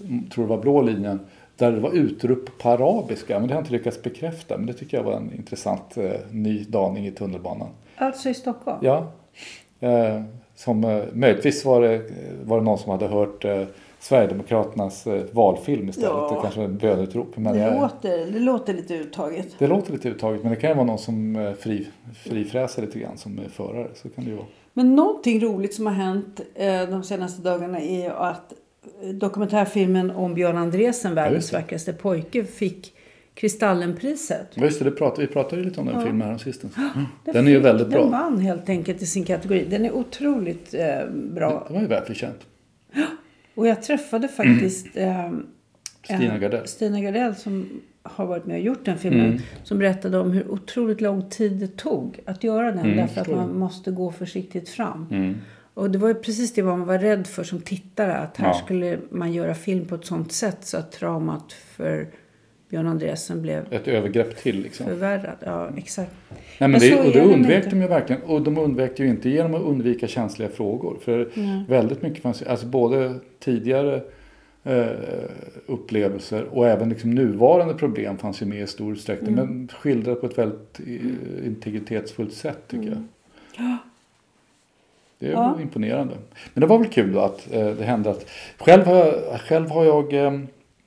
mm, 0.00 0.28
tror 0.28 0.44
det 0.44 0.50
var 0.50 0.58
blå 0.58 0.82
linjen, 0.82 1.20
där 1.56 1.72
det 1.72 1.80
var 1.80 1.92
utrop 1.92 2.58
på 2.58 2.68
arabiska. 2.68 3.38
Men 3.38 3.48
det 3.48 3.54
har 3.54 3.60
jag 3.60 3.64
inte 3.64 3.72
lyckats 3.72 4.02
bekräfta. 4.02 4.56
Men 4.56 4.66
det 4.66 4.72
tycker 4.72 4.96
jag 4.96 5.04
var 5.04 5.12
en 5.12 5.32
intressant 5.36 5.96
eh, 5.96 6.10
ny 6.30 6.64
daning 6.64 7.06
i 7.06 7.10
tunnelbanan. 7.10 7.68
Alltså 7.96 8.28
i 8.28 8.34
Stockholm? 8.34 8.78
Ja. 8.80 9.12
Eh, 9.80 10.22
som, 10.54 10.84
eh, 10.84 11.02
möjligtvis 11.12 11.64
var 11.64 11.80
det, 11.80 12.02
var 12.44 12.58
det 12.58 12.64
någon 12.64 12.78
som 12.78 12.90
hade 12.90 13.06
hört 13.06 13.44
eh, 13.44 13.62
Sverigedemokraternas 14.00 15.06
eh, 15.06 15.22
valfilm 15.32 15.88
istället. 15.88 16.10
Ja. 16.10 16.34
Det 16.34 16.42
kanske 16.42 16.64
ett 16.64 16.70
bönutrop. 16.70 17.36
Men 17.36 17.54
Det, 17.54 17.60
jag, 17.60 17.80
låter, 17.80 18.26
det 18.32 18.38
låter 18.38 18.74
lite 18.74 18.94
uttaget. 18.94 19.46
det 19.58 19.66
låter 19.66 19.92
lite 19.92 20.08
uttaget. 20.08 20.42
Men 20.42 20.50
det 20.52 20.56
kan 20.56 20.70
ju 20.70 20.74
vara 20.76 20.86
någon 20.86 20.98
som 20.98 21.36
eh, 21.36 21.52
fri, 21.52 21.86
frifräser 22.24 22.82
lite 22.82 22.98
grann 22.98 23.16
som 23.18 23.38
är 23.38 23.48
förare. 23.48 23.88
Så 23.94 24.08
kan 24.08 24.24
det 24.24 24.30
ju 24.30 24.36
vara. 24.36 24.46
Men 24.72 24.94
någonting 24.96 25.40
roligt 25.40 25.74
som 25.74 25.86
har 25.86 25.92
hänt 25.94 26.40
eh, 26.54 26.82
de 26.90 27.02
senaste 27.02 27.42
dagarna 27.42 27.80
är 27.80 28.04
ju 28.04 28.10
att 28.10 28.52
dokumentärfilmen 29.14 30.10
om 30.10 30.34
Björn 30.34 30.56
Andresen, 30.56 31.14
världens 31.14 31.50
det. 31.50 31.56
vackraste 31.56 31.92
pojke, 31.92 32.44
fick 32.44 32.94
Kristallenpriset. 33.34 34.46
Ja, 34.54 34.62
Just 34.64 34.78
det, 34.78 34.84
det 34.84 34.90
pratade, 34.90 35.26
vi 35.26 35.32
pratade 35.32 35.56
ju 35.62 35.68
lite 35.68 35.80
om 35.80 35.86
den 35.86 36.02
filmen 36.02 36.28
här 36.28 36.38
sistens. 36.38 36.76
Mm. 36.76 36.90
Den 37.24 37.34
Den 37.34 37.46
är 37.46 37.50
ju 37.50 37.58
väldigt 37.60 37.90
Den 37.90 38.00
bra. 38.00 38.10
vann 38.10 38.38
helt 38.38 38.68
enkelt 38.68 39.02
i 39.02 39.06
sin 39.06 39.24
kategori. 39.24 39.64
Den 39.70 39.84
är 39.84 39.92
otroligt 39.92 40.74
eh, 40.74 41.06
bra. 41.12 41.64
Den 41.66 41.74
var 41.74 41.82
ju 41.82 41.86
välförtjänt. 41.88 42.38
Och 43.60 43.66
jag 43.66 43.82
träffade 43.82 44.28
faktiskt 44.28 44.86
eh, 44.96 45.24
Mm. 45.26 45.46
Stina 46.04 46.38
Gardell. 46.38 46.66
Stina 46.68 47.00
Gardell 47.00 47.34
som 47.34 47.68
har 48.02 48.26
varit 48.26 48.46
med 48.46 48.56
och 48.56 48.62
gjort 48.62 48.84
den 48.84 48.98
filmen. 48.98 49.26
Mm. 49.26 49.38
Som 49.64 49.78
berättade 49.78 50.18
om 50.18 50.30
hur 50.30 50.50
otroligt 50.50 51.00
lång 51.00 51.28
tid 51.30 51.52
det 51.52 51.76
tog 51.76 52.20
att 52.26 52.44
göra 52.44 52.72
den. 52.72 52.96
därför 52.96 53.20
att 53.20 53.26
Mm, 53.26 53.38
man. 53.38 53.48
Mm. 53.48 53.58
måste 53.60 53.90
gå 53.90 54.12
försiktigt 54.12 54.68
fram. 54.68 55.34
Och 55.74 55.90
det 55.90 55.98
var 55.98 56.08
ju 56.08 56.14
precis 56.14 56.54
det 56.54 56.62
man 56.62 56.84
var 56.84 56.98
rädd 56.98 57.26
för 57.26 57.44
som 57.44 57.60
tittare. 57.60 58.14
Att 58.16 58.36
här 58.36 58.46
Ja. 58.46 58.54
skulle 58.54 58.98
man 59.10 59.32
göra 59.32 59.54
film 59.54 59.86
på 59.86 59.94
ett 59.94 60.04
sånt 60.06 60.32
sätt 60.32 60.58
så 60.60 60.76
att 60.76 60.92
traumat 60.92 61.52
för 61.52 62.08
Björn 62.70 62.86
Andresen 62.86 63.42
blev 63.42 63.64
Ett 63.70 63.88
övergrepp 63.88 64.36
till 64.36 64.62
liksom. 64.62 64.86
förvärrat. 64.86 65.36
Ja, 65.44 65.68
exakt. 65.76 66.10
Nej, 66.30 66.38
men 66.58 66.70
Men 66.70 66.80
det, 66.80 66.96
och 67.00 67.12
det 67.12 67.20
undvek 67.20 67.64
inte. 67.64 67.76
de 67.76 67.82
ju 67.82 67.88
verkligen. 67.88 68.22
Och 68.22 68.42
de 68.42 68.58
undvek 68.58 69.00
ju 69.00 69.08
inte 69.08 69.28
genom 69.28 69.54
att 69.54 69.62
undvika 69.62 70.06
känsliga 70.08 70.48
frågor. 70.48 70.98
För 71.00 71.28
väldigt 71.68 72.02
mycket 72.02 72.22
fanns 72.22 72.42
alltså 72.42 72.66
både 72.66 73.14
tidigare 73.38 74.02
eh, 74.64 74.86
upplevelser 75.66 76.44
och 76.44 76.68
även 76.68 76.88
liksom 76.88 77.10
nuvarande 77.10 77.74
problem 77.74 78.18
fanns 78.18 78.42
ju 78.42 78.46
med 78.46 78.62
i 78.62 78.66
stor 78.66 78.92
utsträckning. 78.92 79.32
Mm. 79.32 79.46
Men 79.48 79.68
skildrade 79.68 80.20
på 80.20 80.26
ett 80.26 80.38
väldigt 80.38 80.80
eh, 80.86 81.46
integritetsfullt 81.46 82.32
sätt 82.34 82.58
tycker 82.68 82.86
Mm. 82.86 83.06
jag. 83.56 83.76
Det 85.18 85.26
är 85.26 85.32
Ja. 85.32 85.58
imponerande. 85.62 86.14
Men 86.54 86.60
det 86.60 86.66
var 86.66 86.78
väl 86.78 86.88
kul 86.88 87.12
då 87.12 87.20
att 87.20 87.52
eh, 87.52 87.66
det 87.70 87.84
hände 87.84 88.10
att 88.10 88.26
själv 88.58 88.84
har 88.86 88.94
jag, 88.96 89.40
själv 89.40 89.70
har 89.70 89.84
jag 89.84 90.12
eh, 90.12 90.40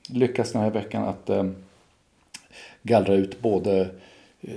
lyckats 0.10 0.52
den 0.52 0.62
här 0.62 0.70
veckan 0.72 1.04
att 1.04 1.30
eh, 1.30 1.46
gallra 2.84 3.16
ut 3.16 3.42
både 3.42 3.82
eh, 4.42 4.54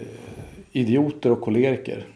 idioter 0.73 1.31
och 1.31 1.41
koleriker. 1.41 2.07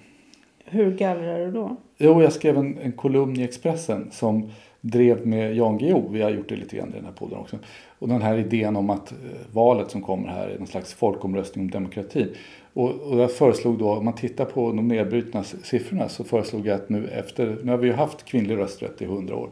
Hur 0.65 0.97
gallrar 0.97 1.39
du 1.39 1.53
då? 1.53 1.77
Jo, 1.99 2.23
jag 2.23 2.33
skrev 2.33 2.59
en, 2.59 2.79
en 2.79 2.93
kolumn 2.93 3.41
i 3.41 3.43
Expressen 3.43 4.09
som 4.13 4.51
drev 4.81 5.27
med 5.27 5.57
Jan 5.57 5.79
Guillou. 5.79 6.09
Vi 6.11 6.23
har 6.23 6.31
gjort 6.31 6.49
det 6.49 6.57
lite 6.57 6.77
grann 6.77 6.89
i 6.89 6.97
den 6.97 7.05
här 7.05 7.13
podden 7.13 7.39
också. 7.39 7.59
Och 7.99 8.09
den 8.09 8.23
här 8.23 8.39
idén 8.39 8.77
om 8.77 8.91
att 8.91 9.13
eh, 9.13 9.19
valet 9.53 9.91
som 9.91 10.03
kommer 10.03 10.29
här 10.29 10.49
är 10.49 10.59
någon 10.59 10.67
slags 10.67 10.95
folkomröstning 10.95 11.65
om 11.65 11.71
demokratin. 11.71 12.29
Och, 12.75 12.91
och 12.91 13.21
jag 13.21 13.33
föreslog 13.33 13.79
då, 13.79 13.91
om 13.91 14.05
man 14.05 14.15
tittar 14.15 14.45
på 14.45 14.73
de 14.73 14.89
nedbrutna 14.89 15.45
siffrorna 15.45 16.09
så 16.09 16.25
föreslog 16.25 16.67
jag 16.67 16.75
att 16.75 16.89
nu 16.89 17.09
efter, 17.09 17.59
nu 17.63 17.71
har 17.71 17.79
vi 17.79 17.87
ju 17.87 17.93
haft 17.93 18.25
kvinnlig 18.25 18.57
rösträtt 18.57 19.03
i 19.03 19.05
hundra 19.05 19.37
år. 19.37 19.51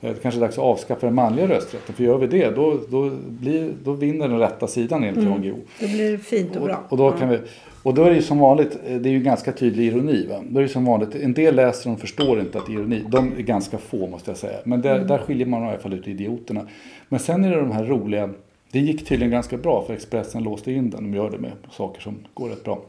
Eh, 0.00 0.10
Det 0.10 0.22
kanske 0.22 0.38
är 0.38 0.40
dags 0.40 0.58
att 0.58 0.64
avskaffa 0.64 1.06
den 1.06 1.14
manliga 1.14 1.48
rösträtten. 1.48 1.94
För 1.94 2.04
gör 2.04 2.18
vi 2.18 2.26
det, 2.26 2.50
då, 2.50 2.80
då, 2.90 3.10
blir, 3.28 3.72
då 3.84 3.92
vinner 3.92 4.28
den 4.28 4.38
rätta 4.38 4.66
sidan 4.66 5.04
enligt 5.04 5.24
Jan 5.24 5.42
Guillou. 5.42 5.58
Då 5.80 5.86
blir 5.86 6.12
det 6.12 6.18
fint 6.18 6.56
och 6.56 6.62
bra. 6.62 6.76
Och, 6.86 6.92
och, 6.92 6.98
då 6.98 7.10
kan 7.12 7.28
vi, 7.28 7.38
och 7.82 7.94
då 7.94 8.02
är 8.04 8.10
det 8.10 8.16
ju 8.16 8.22
som 8.22 8.38
vanligt, 8.38 8.78
eh, 8.86 8.96
det 8.96 9.08
är 9.08 9.12
ju 9.12 9.20
ganska 9.20 9.52
tydlig 9.52 9.86
ironi. 9.86 10.26
Va? 10.26 10.36
Då 10.48 10.58
är 10.58 10.62
det 10.62 10.68
som 10.68 10.84
vanligt, 10.84 11.14
en 11.14 11.34
del 11.34 11.54
läser 11.56 11.92
och 11.92 12.00
förstår 12.00 12.40
inte 12.40 12.58
att 12.58 12.66
det 12.66 12.72
är 12.72 12.74
ironi. 12.74 13.04
De 13.08 13.32
är 13.38 13.42
ganska 13.42 13.78
få 13.78 14.06
måste 14.06 14.30
jag 14.30 14.38
säga. 14.38 14.58
Men 14.64 14.80
där, 14.82 14.98
där 14.98 15.18
skiljer 15.18 15.46
man 15.46 15.64
i 15.64 15.68
alla 15.68 15.78
fall 15.78 15.92
ut 15.92 16.08
idioterna. 16.08 16.66
Men 17.08 17.20
sen 17.20 17.44
är 17.44 17.50
det 17.50 17.56
de 17.60 17.70
här 17.72 17.84
roliga, 17.84 18.30
det 18.72 18.78
gick 18.78 19.06
tydligen 19.08 19.30
ganska 19.30 19.56
bra 19.56 19.84
för 19.86 19.94
Expressen 19.94 20.42
låste 20.42 20.72
in 20.72 20.90
den. 20.90 21.02
De 21.10 21.16
gör 21.16 21.30
det 21.30 21.38
med 21.38 21.52
saker 21.70 22.00
som 22.00 22.14
går 22.34 22.48
rätt 22.48 22.64
bra. 22.64 22.80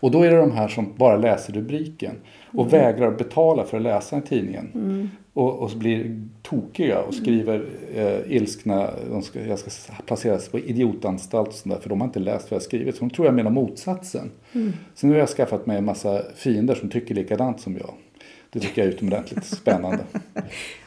Och 0.00 0.10
då 0.10 0.22
är 0.22 0.30
det 0.30 0.36
de 0.36 0.52
här 0.52 0.68
som 0.68 0.92
bara 0.96 1.16
läser 1.16 1.52
rubriken 1.52 2.14
och 2.52 2.72
vägrar 2.72 3.10
betala 3.10 3.64
för 3.64 3.76
att 3.76 3.82
läsa 3.82 4.16
en 4.16 4.22
tidningen. 4.22 5.10
Och, 5.38 5.58
och 5.58 5.70
blir 5.76 6.20
tokiga 6.42 7.00
och 7.00 7.14
skriver 7.14 7.64
eh, 7.94 8.36
ilskna, 8.36 8.90
de 9.10 9.22
ska, 9.22 9.46
jag 9.46 9.58
ska 9.58 9.92
placeras 10.06 10.48
på 10.48 10.58
idiotanstalt 10.58 11.48
och 11.48 11.54
sånt 11.54 11.74
där, 11.74 11.80
för 11.80 11.88
de 11.88 12.00
har 12.00 12.08
inte 12.08 12.18
läst 12.18 12.50
vad 12.50 12.56
jag 12.56 12.62
skrivit. 12.62 12.96
Så 12.96 13.00
de 13.00 13.10
tror 13.10 13.26
jag 13.26 13.34
menar 13.34 13.50
motsatsen. 13.50 14.30
Så 14.94 15.06
nu 15.06 15.12
har 15.12 15.20
jag 15.20 15.28
skaffat 15.28 15.66
mig 15.66 15.78
en 15.78 15.84
massa 15.84 16.22
fiender 16.34 16.74
som 16.74 16.88
tycker 16.90 17.14
likadant 17.14 17.60
som 17.60 17.76
jag. 17.76 17.94
Det 18.50 18.60
tycker 18.60 18.82
jag 18.82 18.88
är 18.88 18.92
utomordentligt 18.92 19.44
spännande. 19.60 19.98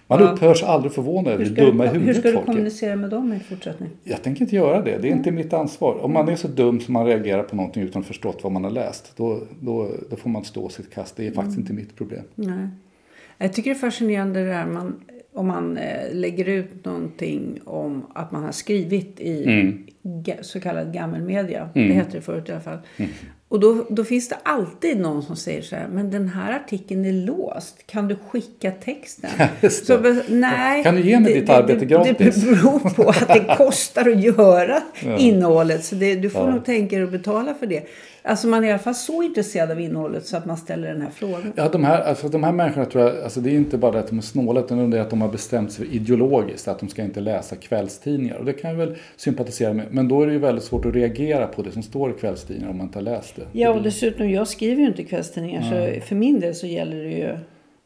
Man 0.07 0.21
upphörs 0.21 0.63
aldrig 0.63 0.93
förvånad 0.93 1.33
över 1.33 1.45
Hur 1.45 1.55
dumma 1.55 1.85
i 1.85 1.87
du, 1.87 1.93
hur 1.93 1.99
huvudet 1.99 2.17
ska 2.17 2.31
du 2.31 2.45
kommunicera 2.45 2.95
med 2.95 3.09
dem 3.09 3.33
i 3.33 3.39
fortsättningen? 3.39 3.95
Jag 4.03 4.23
tänker 4.23 4.41
inte 4.41 4.55
göra 4.55 4.81
det. 4.81 4.97
Det 4.97 5.07
är 5.07 5.11
inte 5.11 5.31
mitt 5.31 5.53
ansvar. 5.53 6.03
Om 6.03 6.13
man 6.13 6.29
är 6.29 6.35
så 6.35 6.47
dum 6.47 6.81
som 6.81 6.93
man 6.93 7.05
reagerar 7.05 7.43
på 7.43 7.55
någonting 7.55 7.83
utan 7.83 8.01
att 8.01 8.07
förstått 8.07 8.39
vad 8.43 8.51
man 8.51 8.63
har 8.63 8.71
läst. 8.71 9.13
Då, 9.15 9.39
då, 9.59 9.89
då 10.09 10.15
får 10.15 10.29
man 10.29 10.43
stå 10.43 10.69
sitt 10.69 10.93
kast. 10.93 11.15
Det 11.15 11.27
är 11.27 11.31
faktiskt 11.31 11.57
inte 11.57 11.73
mitt 11.73 11.95
problem. 11.95 12.23
Nej. 12.35 12.67
Jag 13.41 13.53
tycker 13.53 13.69
det 13.69 13.77
är 13.77 13.79
fascinerande 13.79 14.39
det 14.39 14.49
där 14.49 14.65
man, 14.65 15.03
om 15.33 15.47
man 15.47 15.77
eh, 15.77 16.13
lägger 16.13 16.49
ut 16.49 16.85
någonting 16.85 17.59
om 17.65 18.05
att 18.15 18.31
man 18.31 18.43
har 18.43 18.51
skrivit 18.51 19.19
i 19.19 19.43
Mm. 19.43 19.83
så 20.41 20.59
kallad 20.59 20.93
gammelmedia. 20.93 21.69
Det 21.73 21.81
hette 21.93 22.17
det 22.17 22.21
förut 22.21 22.49
i 22.49 22.51
alla 22.51 22.61
fall. 22.61 22.77
Mm. 22.97 23.11
Och 23.47 23.59
då, 23.59 23.85
då 23.89 24.03
finns 24.03 24.29
det 24.29 24.35
alltid 24.43 24.99
någon 24.99 25.23
som 25.23 25.35
säger 25.35 25.61
så 25.61 25.75
här, 25.75 25.87
men 25.87 26.11
den 26.11 26.29
här 26.29 26.55
artikeln 26.55 27.05
är 27.05 27.13
låst. 27.13 27.87
Kan 27.87 28.07
du 28.07 28.15
skicka 28.29 28.71
texten? 28.71 29.29
Det. 29.61 29.69
Så, 29.69 30.15
nej, 30.29 30.83
Kan 30.83 30.95
du 30.95 31.01
ge 31.01 31.19
mig 31.19 31.33
ditt 31.33 31.49
arbete 31.49 31.79
det, 31.79 31.85
gratis? 31.85 32.35
Det 32.35 32.45
beror 32.51 32.79
på 32.79 33.09
att 33.09 33.27
det 33.27 33.55
kostar 33.57 34.09
att 34.09 34.23
göra 34.23 34.81
innehållet. 35.17 35.83
Så 35.85 35.95
det, 35.95 36.15
du 36.15 36.29
får 36.29 36.51
nog 36.51 36.65
tänka 36.65 36.95
dig 36.95 37.05
att 37.05 37.11
betala 37.11 37.53
för 37.53 37.67
det. 37.67 37.83
Alltså 38.23 38.47
man 38.47 38.63
är 38.63 38.67
i 38.67 38.71
alla 38.71 38.79
fall 38.79 38.95
så 38.95 39.23
intresserad 39.23 39.71
av 39.71 39.81
innehållet 39.81 40.25
så 40.25 40.37
att 40.37 40.45
man 40.45 40.57
ställer 40.57 40.87
den 40.87 41.01
här 41.01 41.09
frågan. 41.09 41.53
Ja, 41.55 41.69
de 41.69 41.83
här, 41.83 42.01
alltså, 42.01 42.29
de 42.29 42.43
här 42.43 42.51
människorna 42.51 42.85
tror 42.85 43.03
jag, 43.03 43.23
alltså, 43.23 43.41
det 43.41 43.49
är 43.49 43.53
inte 43.53 43.77
bara 43.77 43.91
det 43.91 43.99
att 43.99 44.07
de 44.07 44.17
är 44.17 44.21
snåla 44.21 44.59
utan 44.59 44.89
det 44.89 44.97
är 44.97 45.01
att 45.01 45.09
de 45.09 45.21
har 45.21 45.29
bestämt 45.29 45.71
sig 45.71 45.87
ideologiskt 45.95 46.67
att 46.67 46.79
de 46.79 46.89
ska 46.89 47.03
inte 47.03 47.19
läsa 47.19 47.55
kvällstidningar. 47.55 48.35
Och 48.35 48.45
det 48.45 48.53
kan 48.53 48.69
jag 48.69 48.77
väl 48.77 48.95
sympatisera 49.15 49.73
med. 49.73 49.85
Men 49.91 50.07
då 50.07 50.21
är 50.21 50.27
det 50.27 50.33
ju 50.33 50.39
väldigt 50.39 50.63
svårt 50.63 50.85
att 50.85 50.93
reagera 50.93 51.47
på 51.47 51.61
det 51.61 51.71
som 51.71 51.83
står 51.83 52.11
i 52.11 52.13
kvällstidningar 52.13 52.69
om 52.71 52.77
man 52.77 52.85
inte 52.85 52.97
har 52.97 53.03
läst 53.03 53.35
det. 53.35 53.45
Ja, 53.51 53.69
och 53.69 53.81
dessutom, 53.81 54.29
jag 54.29 54.47
skriver 54.47 54.81
ju 54.81 54.87
inte 54.87 55.03
kvällstidningar 55.03 55.61
så 55.61 56.05
för 56.05 56.15
min 56.15 56.39
del 56.39 56.55
så 56.55 56.67
gäller 56.67 57.03
det 57.03 57.11
ju 57.11 57.37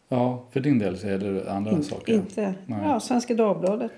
ja, 0.09 0.45
för 0.51 0.59
din 0.59 0.79
del 0.79 0.97
så 0.97 1.07
är 1.07 1.17
det 1.17 1.51
andra 1.51 1.81
saker. 1.81 2.13
inte... 2.13 2.53
Nej. 2.65 2.79
Ja, 2.83 2.99
Svenska 2.99 3.33
Dagbladet, 3.33 3.91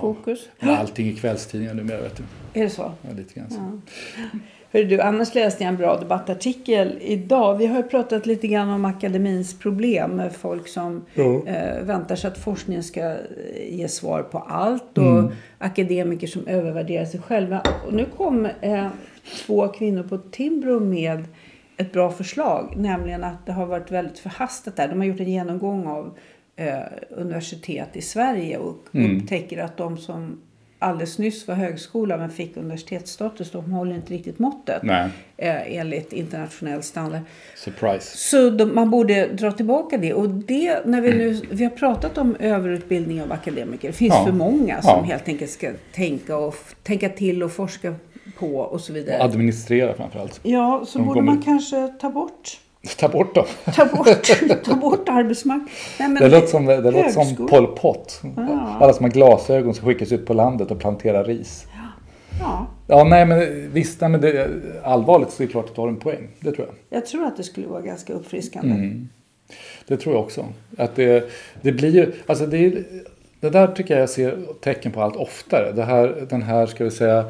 Fokus. 0.00 0.48
Ja, 0.60 0.76
allting 0.76 1.08
är 1.08 1.14
kvällstidningar 1.14 1.74
numera 1.74 2.00
vet 2.00 2.16
du. 2.16 2.22
Är 2.60 2.64
det 2.64 2.70
så? 2.70 2.92
Ja, 3.02 3.08
lite 3.16 3.34
grann 3.34 3.50
så. 3.50 3.80
Hör 4.74 4.84
du, 4.84 5.00
annars 5.00 5.34
läste 5.34 5.64
jag 5.64 5.68
en 5.68 5.76
bra 5.76 5.96
debattartikel 5.96 6.98
idag. 7.00 7.58
Vi 7.58 7.66
har 7.66 7.76
ju 7.76 7.82
pratat 7.82 8.26
lite 8.26 8.48
grann 8.48 8.68
om 8.68 8.84
akademins 8.84 9.58
problem 9.58 10.10
med 10.10 10.32
folk 10.32 10.68
som 10.68 11.04
eh, 11.14 11.82
väntar 11.82 12.16
sig 12.16 12.28
att 12.28 12.38
forskningen 12.38 12.82
ska 12.82 13.00
eh, 13.00 13.16
ge 13.68 13.88
svar 13.88 14.22
på 14.22 14.38
allt 14.38 14.98
och 14.98 15.32
akademiker 15.58 16.26
som 16.26 16.46
övervärderar 16.46 17.04
sig 17.04 17.20
själva. 17.20 17.62
Och 17.86 17.94
nu 17.94 18.06
kom 18.16 18.48
eh, 18.60 18.86
två 19.46 19.68
kvinnor 19.68 20.02
på 20.02 20.18
Timbro 20.18 20.80
med 20.80 21.24
ett 21.76 21.92
bra 21.92 22.10
förslag, 22.10 22.74
nämligen 22.76 23.24
att 23.24 23.46
det 23.46 23.52
har 23.52 23.66
varit 23.66 23.90
väldigt 23.90 24.18
förhastat 24.18 24.76
där. 24.76 24.88
De 24.88 24.98
har 24.98 25.06
gjort 25.06 25.20
en 25.20 25.30
genomgång 25.30 25.86
av 25.86 26.18
eh, 26.56 26.78
universitet 27.10 27.88
i 27.92 28.02
Sverige 28.02 28.58
och 28.58 28.88
upptäcker 28.92 29.58
att 29.58 29.76
de 29.76 29.98
som 29.98 30.40
alldeles 30.84 31.18
nyss 31.18 31.48
var 31.48 31.54
högskola 31.54 32.16
men 32.16 32.30
fick 32.30 32.56
universitetsstatus, 32.56 33.50
de 33.50 33.72
håller 33.72 33.94
inte 33.94 34.14
riktigt 34.14 34.38
måttet 34.38 34.82
Nej, 34.82 35.08
eh, 35.36 35.76
enligt 35.78 36.12
internationell 36.12 36.82
standard. 36.82 37.20
surprise. 37.56 38.16
Så 38.16 38.50
de, 38.50 38.74
man 38.74 38.90
borde 38.90 39.26
dra 39.26 39.52
tillbaka 39.52 39.98
det. 39.98 40.14
Och 40.14 40.28
det, 40.28 40.86
när 40.86 41.00
vi 41.00 41.12
nu, 41.12 41.40
vi 41.50 41.64
har 41.64 41.70
pratat 41.70 42.18
om 42.18 42.36
överutbildning 42.40 43.22
av 43.22 43.32
akademiker. 43.32 43.88
Det 43.88 43.94
finns 43.94 44.14
Ja. 44.14 44.24
för 44.24 44.32
många 44.32 44.82
som 44.82 44.90
Ja. 44.98 45.02
helt 45.02 45.28
enkelt 45.28 45.50
ska 45.50 45.70
tänka, 45.94 46.36
och, 46.36 46.54
tänka 46.82 47.08
till 47.08 47.42
och 47.42 47.52
forska 47.52 47.94
på 48.38 48.56
och 48.56 48.80
så 48.80 48.92
vidare. 48.92 49.22
Administrera 49.22 49.94
framförallt. 49.94 50.40
Ja, 50.42 50.84
så 50.86 50.98
De 50.98 51.04
borde 51.06 51.18
kommer- 51.20 51.32
man 51.32 51.42
kanske 51.42 51.88
ta 52.00 52.10
bort, 52.10 52.60
Ta 52.98 53.08
bort 53.08 53.34
dem. 53.34 53.44
ta 53.74 53.84
bort, 53.84 54.64
ta 54.64 54.74
bort 54.74 55.08
arbetsmarknaden. 55.08 55.68
Nej, 55.98 56.08
men 56.08 56.22
Det 56.22 56.28
låter 56.28 56.46
som, 56.46 56.66
det 56.66 56.90
låter 56.90 57.10
som 57.10 57.46
Pol 57.46 57.66
Pot. 57.66 58.22
Alla 58.80 58.92
som 58.92 59.04
har 59.04 59.10
glasögon 59.10 59.74
ska 59.74 59.86
skickas 59.86 60.12
ut 60.12 60.26
på 60.26 60.34
landet 60.34 60.70
och 60.70 60.78
plantera 60.78 61.22
ris. 61.22 61.66
Ja, 62.40 62.66
Ja, 62.86 63.04
nej 63.04 63.26
men 63.26 63.70
visst, 63.72 64.00
nej, 64.00 64.10
men 64.10 64.20
det, 64.20 64.50
allvarligt 64.82 65.30
så 65.30 65.42
är 65.42 65.46
det 65.46 65.52
klart 65.52 65.68
att 65.68 65.74
du 65.74 65.80
har 65.80 65.88
en 65.88 65.96
poäng. 65.96 66.28
Det 66.40 66.52
tror 66.52 66.66
jag. 66.66 66.98
jag 66.98 67.06
tror 67.06 67.24
att 67.24 67.36
det 67.36 67.42
skulle 67.42 67.66
vara 67.66 67.80
ganska 67.80 68.12
uppfriskande. 68.12 68.74
Mm. 68.74 69.08
Det 69.86 69.96
tror 69.96 70.14
jag 70.14 70.24
också. 70.24 70.46
Att 70.78 70.96
det, 70.96 71.30
det 71.62 71.72
blir 71.72 71.90
ju, 71.90 72.12
alltså 72.26 72.46
det, 72.46 72.84
det 73.40 73.50
där 73.50 73.66
tycker 73.66 73.94
jag 73.94 74.02
jag 74.02 74.10
ser 74.10 74.38
tecken 74.60 74.92
på 74.92 75.02
allt 75.02 75.16
oftare. 75.16 75.72
Det 75.72 75.82
här, 75.82 76.26
den 76.30 76.42
här, 76.42 76.66
ska 76.66 76.84
vi 76.84 76.90
säga, 76.90 77.24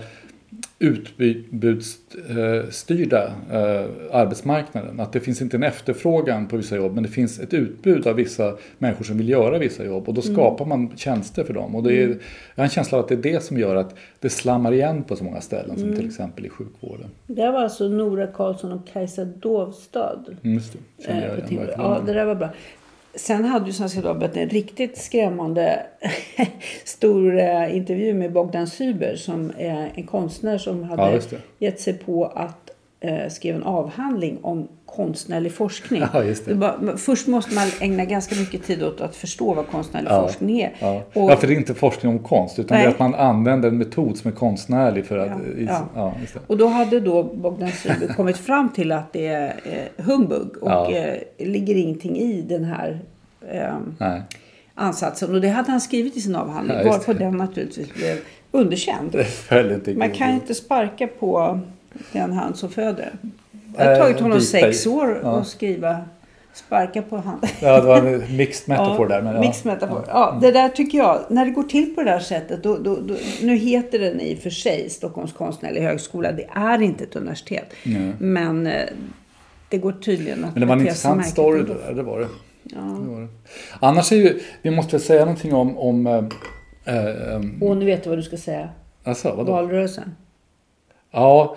utbudsstyrda 0.79 3.33
eh, 3.51 3.85
arbetsmarknaden. 4.13 5.01
Att 5.01 5.13
det 5.13 5.21
finns 5.21 5.43
inte 5.43 5.57
en 5.57 5.63
efterfrågan 5.63 6.47
på 6.47 6.57
vissa 6.57 6.77
jobb 6.77 6.95
men 6.95 7.03
det 7.03 7.09
finns 7.09 7.41
ett 7.41 7.55
utbud 7.55 8.07
av 8.07 8.15
vissa 8.15 8.57
människor 8.79 9.05
som 9.05 9.19
vill 9.19 9.29
göra 9.29 9.59
vissa 9.59 9.85
jobb 9.85 10.09
och 10.09 10.15
då 10.15 10.23
skapar 10.23 10.67
man 10.67 10.97
tjänster 10.97 11.45
för 11.45 11.55
dem. 11.55 11.75
Och 11.75 11.83
det 11.83 12.03
är, 12.03 12.09
jag 12.09 12.17
har 12.57 12.65
en 12.65 12.71
känsla 12.71 12.99
av 12.99 13.05
att 13.05 13.09
det 13.09 13.15
är 13.15 13.23
det 13.33 13.43
som 13.43 13.59
gör 13.59 13.77
att 13.77 13.95
det 14.21 14.31
slammar 14.31 14.73
igen 14.73 15.03
på 15.03 15.17
så 15.17 15.25
många 15.25 15.41
ställen 15.41 15.79
som 15.79 15.97
till 15.97 16.07
exempel 16.07 16.47
i 16.47 16.49
sjukvården. 16.49 17.07
Det 17.27 17.51
var 17.51 17.63
alltså 17.63 17.89
Nora 17.89 18.27
Karlsson 18.27 18.73
och 18.73 18.87
Kajsa 18.93 19.25
Dovstad. 19.25 20.21
Mm, 20.43 20.55
just 20.55 20.73
det. 20.73 20.79
Känner 21.05 21.29
jag 21.29 21.39
igen 21.51 21.69
ja, 21.77 22.03
det 22.07 22.13
där 22.13 22.25
var 22.25 22.35
bra. 22.35 22.51
Sen 23.17 23.45
hade 23.45 23.67
ju 23.67 23.73
Svenska 23.73 24.01
Dagbladet 24.01 24.37
en 24.37 24.49
riktigt 24.49 24.99
skrämmande 24.99 25.87
stor 26.85 27.39
eh, 27.39 27.77
intervju 27.77 28.15
med 28.15 28.33
Bogdan 28.33 28.67
Syber 28.67 29.17
som 29.17 29.53
är 29.59 29.93
en 29.95 30.07
konstnär 30.07 30.59
som 30.59 30.81
Ja, 30.81 30.87
hade 30.87 31.19
det. 31.19 31.37
gett 31.59 31.81
sig 31.81 31.95
på 31.99 32.25
att 32.27 32.71
eh, 33.01 33.29
skriva 33.29 33.57
en 33.57 33.63
avhandling 33.63 34.39
om 34.43 34.69
konstnärlig 34.97 35.53
forskning. 35.53 36.03
Ja, 36.13 36.23
det. 36.47 36.55
bara- 36.55 36.97
först 36.97 37.27
måste 37.27 37.55
man 37.55 37.69
ägna 37.81 38.05
ganska 38.05 38.35
mycket 38.35 38.65
tid 38.65 38.83
åt 38.83 39.01
att 39.01 39.17
förstå 39.17 39.55
vad 39.55 39.67
konstnärlig 39.67 40.11
Ja, 40.11 40.23
forskning 40.23 40.61
är. 40.61 40.73
Ja. 40.79 41.03
Och- 41.13 41.31
ja, 41.31 41.37
för 41.37 41.47
det 41.47 41.53
är 41.55 41.57
inte 41.57 41.75
forskning 41.75 42.13
om 42.13 42.19
konst 42.19 42.59
utan 42.59 42.67
det 42.69 42.75
Nej. 42.75 42.85
är 42.87 42.91
att 42.91 42.99
man 42.99 43.15
använder 43.15 43.69
en 43.69 43.79
metod 43.79 44.19
som 44.19 44.31
är 44.31 44.35
konstnärlig 44.35 45.07
för 45.07 45.19
att... 45.19 45.31
Ja, 45.95 46.15
det. 46.33 46.41
Och 46.47 46.57
då 46.57 46.67
hade 46.67 47.01
då 47.01 47.23
Bogdan 47.23 47.71
Syber 47.73 48.15
kommit 48.15 48.37
fram 48.37 48.69
till 48.69 48.93
att 48.93 49.13
det 49.13 49.27
är 49.27 49.47
eh, 49.65 50.05
humbug 50.05 50.57
och 50.63 50.93
eh, 50.93 51.19
ligger 51.39 51.75
ingenting 51.75 52.17
i 52.19 52.43
den 52.43 52.65
här 52.65 52.99
eh, 53.51 54.19
ansatsen. 54.75 55.35
Och 55.35 55.41
det 55.41 55.49
hade 55.49 55.71
han 55.71 55.81
skrivit 55.81 56.17
i 56.17 56.21
sin 56.21 56.37
avhandling. 56.37 56.77
Ja, 56.77 56.91
varpå 56.91 57.13
det. 57.13 57.19
den 57.19 57.37
naturligtvis 57.37 57.95
blev 57.95 58.19
underkänd. 58.51 59.13
Det 59.85 59.97
Man 59.97 60.11
kan 60.11 60.31
inte 60.31 60.55
sparka 60.55 61.07
på 61.07 61.61
den 62.13 62.33
hand 62.33 62.57
som 62.57 62.71
föder. 62.71 63.13
Det 63.77 63.83
Eh, 63.83 63.89
har 63.89 63.97
tagit 63.97 64.21
honom 64.21 64.39
bita 64.39 64.51
sex 64.51 64.87
år 64.87 65.21
Ja. 65.23 65.39
att 65.39 65.47
skriva 65.47 66.01
sparka 66.53 67.03
på 67.03 67.17
hand. 67.17 67.47
Ja, 67.61 67.81
det 67.81 67.87
var 67.87 67.97
en 67.99 68.37
mixed 68.37 68.69
metafor 68.69 69.07
där. 69.09 69.23
Men, 69.23 69.35
ja. 69.35 69.41
Mixed 69.41 69.67
metafor. 69.67 70.05
Ja, 70.09 70.39
det 70.41 70.51
där 70.51 70.69
tycker 70.69 70.99
jag, 70.99 71.21
när 71.29 71.45
det 71.45 71.51
går 71.51 71.63
till 71.63 71.95
på 71.95 72.03
det 72.03 72.11
här 72.11 72.19
sättet, 72.19 72.63
då, 72.63 72.79
då, 72.79 72.97
då, 73.01 73.15
nu 73.43 73.57
heter 73.57 73.99
den 73.99 74.21
i 74.21 74.35
och 74.35 74.39
för 74.39 74.51
sig 74.51 74.91
Stockholms 74.91 75.33
konstnärliga 75.33 75.89
högskola. 75.89 76.33
Det 76.33 76.49
är 76.55 76.83
inte 76.83 77.05
ett 77.05 77.17
universitet. 77.17 77.73
Men 78.19 78.67
eh, 78.67 78.73
det 79.69 79.79
går 79.79 79.93
tydligen 79.93 80.45
att 80.45 80.53
Men 80.55 80.61
det 80.61 80.67
var 80.67 80.75
en 80.75 80.81
intressant 80.81 81.27
story 81.27 81.63
det 81.63 81.75
där, 81.87 81.95
det 81.95 82.03
var 82.03 82.21
det. 82.21 82.29
Ja. 82.63 82.81
Det 82.81 83.11
var 83.11 83.21
det. 83.21 83.29
Annars 83.81 84.13
är 84.13 84.17
ju, 84.17 84.41
vi 84.63 84.71
måste 84.71 84.93
väl 84.97 85.01
säga 85.01 85.21
någonting 85.25 85.55
om, 85.55 85.79
om 85.79 86.07
eh, 86.07 86.15
eh, 86.97 87.41
Och 87.69 87.77
nu 87.77 87.85
vet 87.85 88.03
du 88.05 88.09
vad 88.11 88.19
du 88.19 88.23
ska 88.23 88.37
säga. 88.37 88.69
alltså, 89.05 89.35
vadå? 89.37 89.53
Valrörelsen. 89.53 90.15
Ja, 91.11 91.57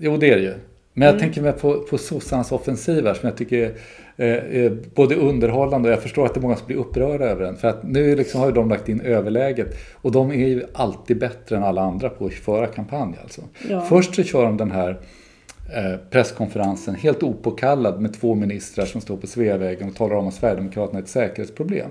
jo 0.00 0.16
det 0.16 0.30
är 0.30 0.36
det 0.36 0.42
ju. 0.42 0.54
Men 0.98 1.08
Mm. 1.08 1.14
jag 1.14 1.20
tänker 1.20 1.42
med 1.42 1.60
på, 1.60 1.80
på 1.80 1.98
sossarnas 1.98 2.52
offensiv 2.52 3.06
här 3.06 3.14
som 3.14 3.28
jag 3.28 3.36
tycker 3.36 3.74
är, 4.16 4.26
är 4.26 4.76
både 4.94 5.14
underhållande 5.14 5.88
och 5.88 5.92
jag 5.92 6.02
förstår 6.02 6.26
att 6.26 6.34
det 6.34 6.40
är 6.40 6.42
många 6.42 6.56
som 6.56 6.66
blir 6.66 6.76
upprörda 6.76 7.24
över 7.24 7.44
den. 7.44 7.56
För 7.56 7.68
att 7.68 7.82
nu 7.82 8.16
liksom 8.16 8.40
har 8.40 8.46
ju 8.48 8.52
de 8.54 8.68
lagt 8.68 8.88
in 8.88 9.00
överläget 9.00 9.76
och 9.94 10.12
de 10.12 10.30
är 10.30 10.48
ju 10.48 10.62
alltid 10.72 11.18
bättre 11.18 11.56
än 11.56 11.62
alla 11.64 11.82
andra 11.82 12.08
på 12.08 12.26
att 12.26 12.32
föra 12.32 12.66
kampanj 12.66 13.14
alltså. 13.22 13.42
Ja. 13.68 13.80
Först 13.80 14.14
så 14.14 14.22
kör 14.22 14.44
de 14.44 14.56
den 14.56 14.70
här 14.70 15.00
eh, 15.76 15.96
presskonferensen 16.10 16.94
helt 16.94 17.22
opåkallad 17.22 18.00
med 18.00 18.20
två 18.20 18.34
ministrar 18.34 18.84
som 18.86 19.00
står 19.00 19.16
på 19.16 19.26
Sveavägen 19.26 19.88
och 19.88 19.94
talar 19.94 20.16
om 20.16 20.28
att 20.28 20.34
Sverigedemokraterna 20.34 20.98
är 20.98 21.02
ett 21.02 21.08
säkerhetsproblem. 21.08 21.90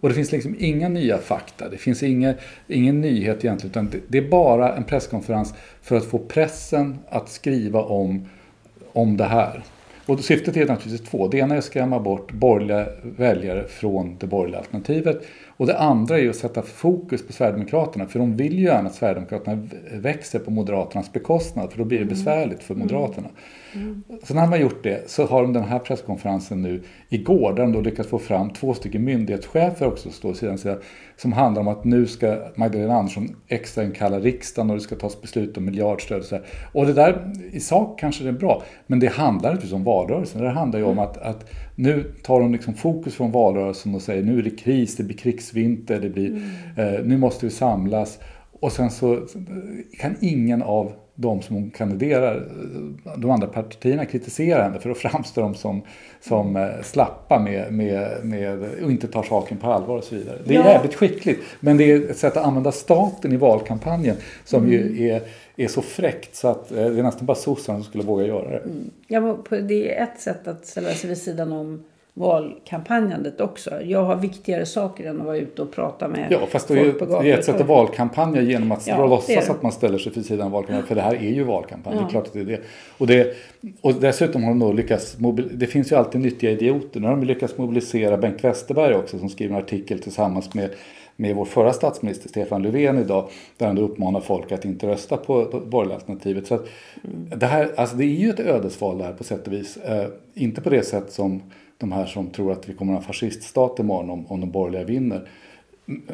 Och 0.00 0.08
det 0.08 0.14
finns 0.14 0.32
liksom 0.32 0.56
inga 0.58 0.88
nya 0.88 1.18
fakta, 1.18 1.68
det 1.68 1.76
finns 1.76 2.02
inga, 2.02 2.34
ingen 2.68 3.00
nyhet 3.00 3.44
egentligen 3.44 3.70
utan 3.70 3.88
det, 3.92 3.98
det 4.08 4.18
är 4.18 4.28
bara 4.30 4.76
en 4.76 4.84
presskonferens 4.84 5.54
för 5.82 5.96
att 5.96 6.04
få 6.04 6.18
pressen 6.18 6.98
att 7.08 7.28
skriva 7.28 7.82
om, 7.82 8.28
om 8.96 9.16
det 9.16 9.24
här. 9.24 9.62
Och 10.06 10.20
syftet 10.20 10.56
är 10.56 10.66
naturligtvis 10.66 11.10
två. 11.10 11.28
Det 11.28 11.38
ena 11.38 11.54
är 11.54 11.58
att 11.58 11.64
skrämma 11.64 12.00
bort 12.00 12.32
borgerliga 12.32 12.86
väljare 13.02 13.64
från 13.68 14.16
det 14.20 14.26
borgerliga 14.26 14.58
alternativet. 14.58 15.22
Och 15.56 15.66
det 15.66 15.78
andra 15.78 16.18
är 16.18 16.28
att 16.28 16.36
sätta 16.36 16.62
fokus 16.62 17.26
på 17.26 17.32
Sverigedemokraterna. 17.32 18.06
För 18.06 18.18
de 18.18 18.36
vill 18.36 18.58
ju 18.58 18.64
gärna 18.64 18.88
att 18.88 18.94
Sverigedemokraterna 18.94 19.68
växer 19.92 20.38
på 20.38 20.50
Moderaternas 20.50 21.12
bekostnad. 21.12 21.70
För 21.70 21.78
då 21.78 21.84
blir 21.84 21.98
det 21.98 22.04
besvärligt 22.04 22.62
för 22.62 22.74
Moderaterna. 22.74 23.28
Så 24.22 24.34
när 24.34 24.46
man 24.46 24.60
gjort 24.60 24.82
det 24.82 25.10
så 25.10 25.26
har 25.26 25.42
de 25.42 25.52
den 25.52 25.64
här 25.64 25.78
presskonferensen 25.78 26.62
nu 26.62 26.82
igår 27.08 27.52
där 27.52 27.62
de 27.62 27.72
då 27.72 27.80
lyckats 27.80 28.08
få 28.08 28.18
fram 28.18 28.50
två 28.50 28.74
stycken 28.74 29.04
myndighetschefer 29.04 29.86
också 29.86 30.10
står 30.10 30.34
sidan 30.34 30.58
sida 30.58 30.78
som 31.16 31.32
handlar 31.32 31.62
om 31.62 31.68
att 31.68 31.84
nu 31.84 32.06
ska 32.06 32.38
Magdalena 32.54 32.94
Andersson 32.94 33.36
extra 33.48 33.84
inkalla 33.84 34.20
riksdagen 34.20 34.70
och 34.70 34.76
det 34.76 34.82
ska 34.82 34.96
tas 34.96 35.20
beslut 35.20 35.56
om 35.56 35.64
miljardstöd 35.64 36.18
och 36.18 36.24
så 36.24 36.34
här. 36.34 36.44
Och 36.72 36.86
det 36.86 36.92
där 36.92 37.32
i 37.52 37.60
sak 37.60 38.00
kanske 38.00 38.24
det 38.24 38.30
är 38.30 38.32
bra 38.32 38.62
men 38.86 39.00
det 39.00 39.06
handlar 39.06 39.50
naturligtvis 39.50 39.72
om 39.72 39.84
valrörelsen. 39.84 40.42
Det 40.42 40.50
handlar 40.50 40.78
ju 40.78 40.84
om 40.84 40.98
att, 40.98 41.16
att 41.16 41.50
nu 41.74 42.12
tar 42.22 42.40
de 42.40 42.52
liksom 42.52 42.74
fokus 42.74 43.14
från 43.14 43.30
valrörelsen 43.30 43.94
och 43.94 44.02
säger 44.02 44.22
nu 44.22 44.38
är 44.38 44.42
det 44.42 44.50
kris, 44.50 44.96
det 44.96 45.02
blir 45.02 45.16
krigsvinter, 45.16 46.00
det 46.00 46.08
blir, 46.08 46.42
eh, 46.76 47.04
nu 47.04 47.16
måste 47.16 47.46
vi 47.46 47.50
samlas. 47.50 48.18
Och 48.60 48.72
sen 48.72 48.90
så 48.90 49.20
kan 49.98 50.16
ingen 50.20 50.62
av 50.62 50.92
de 51.18 51.42
som 51.42 51.56
hon 51.56 51.70
kandiderar, 51.70 52.48
de 53.16 53.30
andra 53.30 53.46
partierna 53.46 54.04
kritiserar 54.04 54.62
henne 54.62 54.78
för 54.80 54.90
att 54.90 54.98
framstå 54.98 55.40
dem 55.40 55.54
som, 55.54 55.82
som 56.20 56.56
eh, 56.56 56.68
slappa 56.82 57.38
med, 57.38 57.72
med, 57.72 58.08
med, 58.24 58.58
och 58.84 58.90
inte 58.90 59.08
tar 59.08 59.22
saken 59.22 59.56
på 59.58 59.66
allvar 59.66 59.96
och 59.96 60.04
så 60.04 60.14
vidare. 60.14 60.38
Det 60.44 60.54
är 60.54 60.58
Ja. 60.58 60.70
jävligt 60.70 60.94
skickligt, 60.94 61.40
men 61.60 61.76
det 61.76 61.84
är 61.92 62.10
ett 62.10 62.18
sätt 62.18 62.36
att 62.36 62.44
använda 62.44 62.72
staten 62.72 63.32
i 63.32 63.36
valkampanjen 63.36 64.16
som 64.44 64.64
Mm. 64.64 64.72
ju 64.72 65.08
är, 65.08 65.22
är 65.56 65.68
så 65.68 65.82
fräckt 65.82 66.34
så 66.36 66.48
att 66.48 66.70
eh, 66.72 66.76
det 66.76 66.98
är 66.98 67.02
nästan 67.02 67.26
bara 67.26 67.34
sossarna 67.36 67.78
som 67.78 67.84
skulle 67.88 68.04
våga 68.04 68.26
göra 68.26 68.50
det. 68.50 68.62
Ja, 69.08 69.20
men 69.20 69.42
på- 69.42 69.56
det 69.56 69.96
är 69.98 70.02
ett 70.02 70.20
sätt 70.20 70.48
att 70.48 70.66
ställa 70.66 70.88
sig 70.92 71.08
vid 71.08 71.18
sidan 71.18 71.52
om 71.52 71.84
valkampanjandet 72.18 73.40
också. 73.40 73.82
Jag 73.82 74.04
har 74.04 74.16
viktigare 74.16 74.66
saker 74.66 75.04
än 75.06 75.20
att 75.20 75.26
vara 75.26 75.36
ute 75.36 75.62
och 75.62 75.72
prata 75.72 76.08
med 76.08 76.26
Ja, 76.30 76.38
fast 76.50 76.68
det 76.68 76.74
är, 76.80 76.84
folk 76.84 76.98
på 76.98 77.22
det 77.22 77.30
är 77.30 77.38
ett 77.38 77.44
sätt 77.44 77.60
att 77.60 77.66
valkampanja 77.66 78.42
genom 78.42 78.72
att 78.72 78.86
Ja, 78.86 79.02
det 79.02 79.08
låtsas 79.08 79.46
det. 79.46 79.52
att 79.52 79.62
man 79.62 79.72
ställer 79.72 79.98
sig 79.98 80.12
vid 80.12 80.26
sidan 80.26 80.46
av 80.46 80.52
valkampanjen. 80.52 80.86
För 80.86 80.94
det 80.94 81.00
här 81.00 81.14
är 81.14 81.30
ju 81.34 81.42
valkampanj, 81.44 81.94
det 81.94 82.00
Ja. 82.00 82.06
är 82.06 82.10
klart 82.10 82.26
att 82.26 82.32
det 82.32 82.40
är 82.40 82.44
det. 82.44 82.60
Och, 82.98 83.06
det, 83.06 83.34
och 83.80 83.94
dessutom 83.94 84.42
har 84.44 84.50
de 84.50 84.58
då 84.58 84.72
lyckats, 84.72 85.16
det 85.52 85.66
finns 85.66 85.92
ju 85.92 85.96
alltid 85.96 86.20
nyttiga 86.20 86.50
idioter. 86.50 87.00
Nu 87.00 87.06
har 87.06 87.16
de 87.16 87.24
lyckats 87.24 87.58
mobilisera 87.58 88.16
Bengt 88.16 88.44
Westerberg 88.44 88.94
också 88.94 89.18
som 89.18 89.28
skriver 89.28 89.54
en 89.54 89.62
artikel 89.62 89.98
tillsammans 89.98 90.54
med 90.54 90.70
med 91.18 91.36
vår 91.36 91.44
förra 91.44 91.72
statsminister 91.72 92.28
Stefan 92.28 92.62
Löfven 92.62 92.98
idag 92.98 93.28
där 93.56 93.66
han 93.66 93.78
uppmanar 93.78 94.20
folk 94.20 94.52
att 94.52 94.64
inte 94.64 94.86
rösta 94.86 95.16
på 95.16 95.48
det 95.52 95.60
borgerliga 95.60 95.94
alternativet. 95.94 96.46
Så 96.46 96.54
att 96.54 96.66
det, 97.36 97.46
här, 97.46 97.68
alltså 97.76 97.96
det 97.96 98.04
är 98.04 98.08
ju 98.08 98.30
ett 98.30 98.40
ödesval 98.40 98.98
det 98.98 99.04
här 99.04 99.12
på 99.12 99.24
sätt 99.24 99.46
och 99.46 99.52
vis. 99.52 99.76
Eh, 99.76 100.06
inte 100.34 100.60
på 100.60 100.70
det 100.70 100.82
sätt 100.82 101.12
som 101.12 101.42
de 101.78 101.92
här 101.92 102.06
som 102.06 102.30
tror 102.30 102.52
att 102.52 102.68
vi 102.68 102.74
kommer 102.74 102.92
att 102.92 102.96
ha 102.96 103.02
en 103.02 103.06
fasciststat 103.06 103.78
imorgon 103.78 104.10
om, 104.10 104.26
om 104.26 104.40
de 104.40 104.50
borgerliga 104.50 104.84
vinner. 104.84 105.28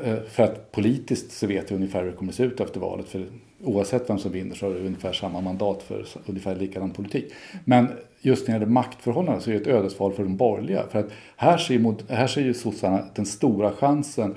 Eh, 0.04 0.22
för 0.28 0.42
att 0.42 0.72
politiskt 0.72 1.32
så 1.32 1.46
vet 1.46 1.70
vi 1.70 1.74
ungefär 1.74 2.02
hur 2.02 2.10
det 2.10 2.16
kommer 2.16 2.32
att 2.32 2.36
se 2.36 2.44
ut 2.44 2.60
efter 2.60 2.80
valet. 2.80 3.08
För 3.08 3.26
oavsett 3.64 4.10
vem 4.10 4.18
som 4.18 4.32
vinner 4.32 4.54
så 4.54 4.66
har 4.66 4.74
det 4.74 4.80
ungefär 4.80 5.12
samma 5.12 5.40
mandat 5.40 5.82
för 5.82 6.06
ungefär 6.26 6.56
likadan 6.56 6.90
politik. 6.90 7.32
Men 7.64 7.88
just 8.20 8.48
när 8.48 8.54
det 8.54 8.60
gäller 8.60 8.72
maktförhållanden 8.72 9.42
så 9.42 9.50
är 9.50 9.54
det 9.54 9.60
ett 9.60 9.66
ödesval 9.66 10.12
för 10.12 10.22
de 10.22 10.36
borgerliga. 10.36 10.84
För 10.90 10.98
att 10.98 11.10
här 11.36 11.58
ser, 11.58 12.12
här 12.12 12.26
ser 12.26 12.42
ju 12.42 12.54
sossarna 12.54 13.04
den 13.14 13.26
stora 13.26 13.72
chansen 13.72 14.34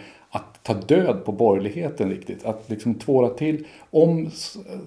ta 0.65 0.73
död 0.73 1.25
på 1.25 1.31
borgerligheten 1.31 2.09
riktigt. 2.09 2.45
Att 2.45 2.69
liksom 2.69 2.93
tvåla 2.95 3.29
till. 3.29 3.65
Om 3.89 4.29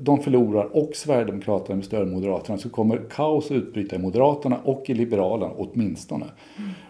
de 0.00 0.22
förlorar 0.22 0.76
och 0.76 0.90
Sverigedemokraterna 0.94 1.76
med 1.76 1.84
stöd 1.84 2.00
av 2.00 2.06
Moderaterna 2.08 2.58
så 2.58 2.68
kommer 2.68 3.00
kaos 3.10 3.46
att 3.46 3.52
utbryta 3.52 3.96
i 3.96 3.98
Moderaterna 3.98 4.58
och 4.64 4.84
i 4.86 4.94
Liberalerna 4.94 5.52
åtminstone. 5.56 6.26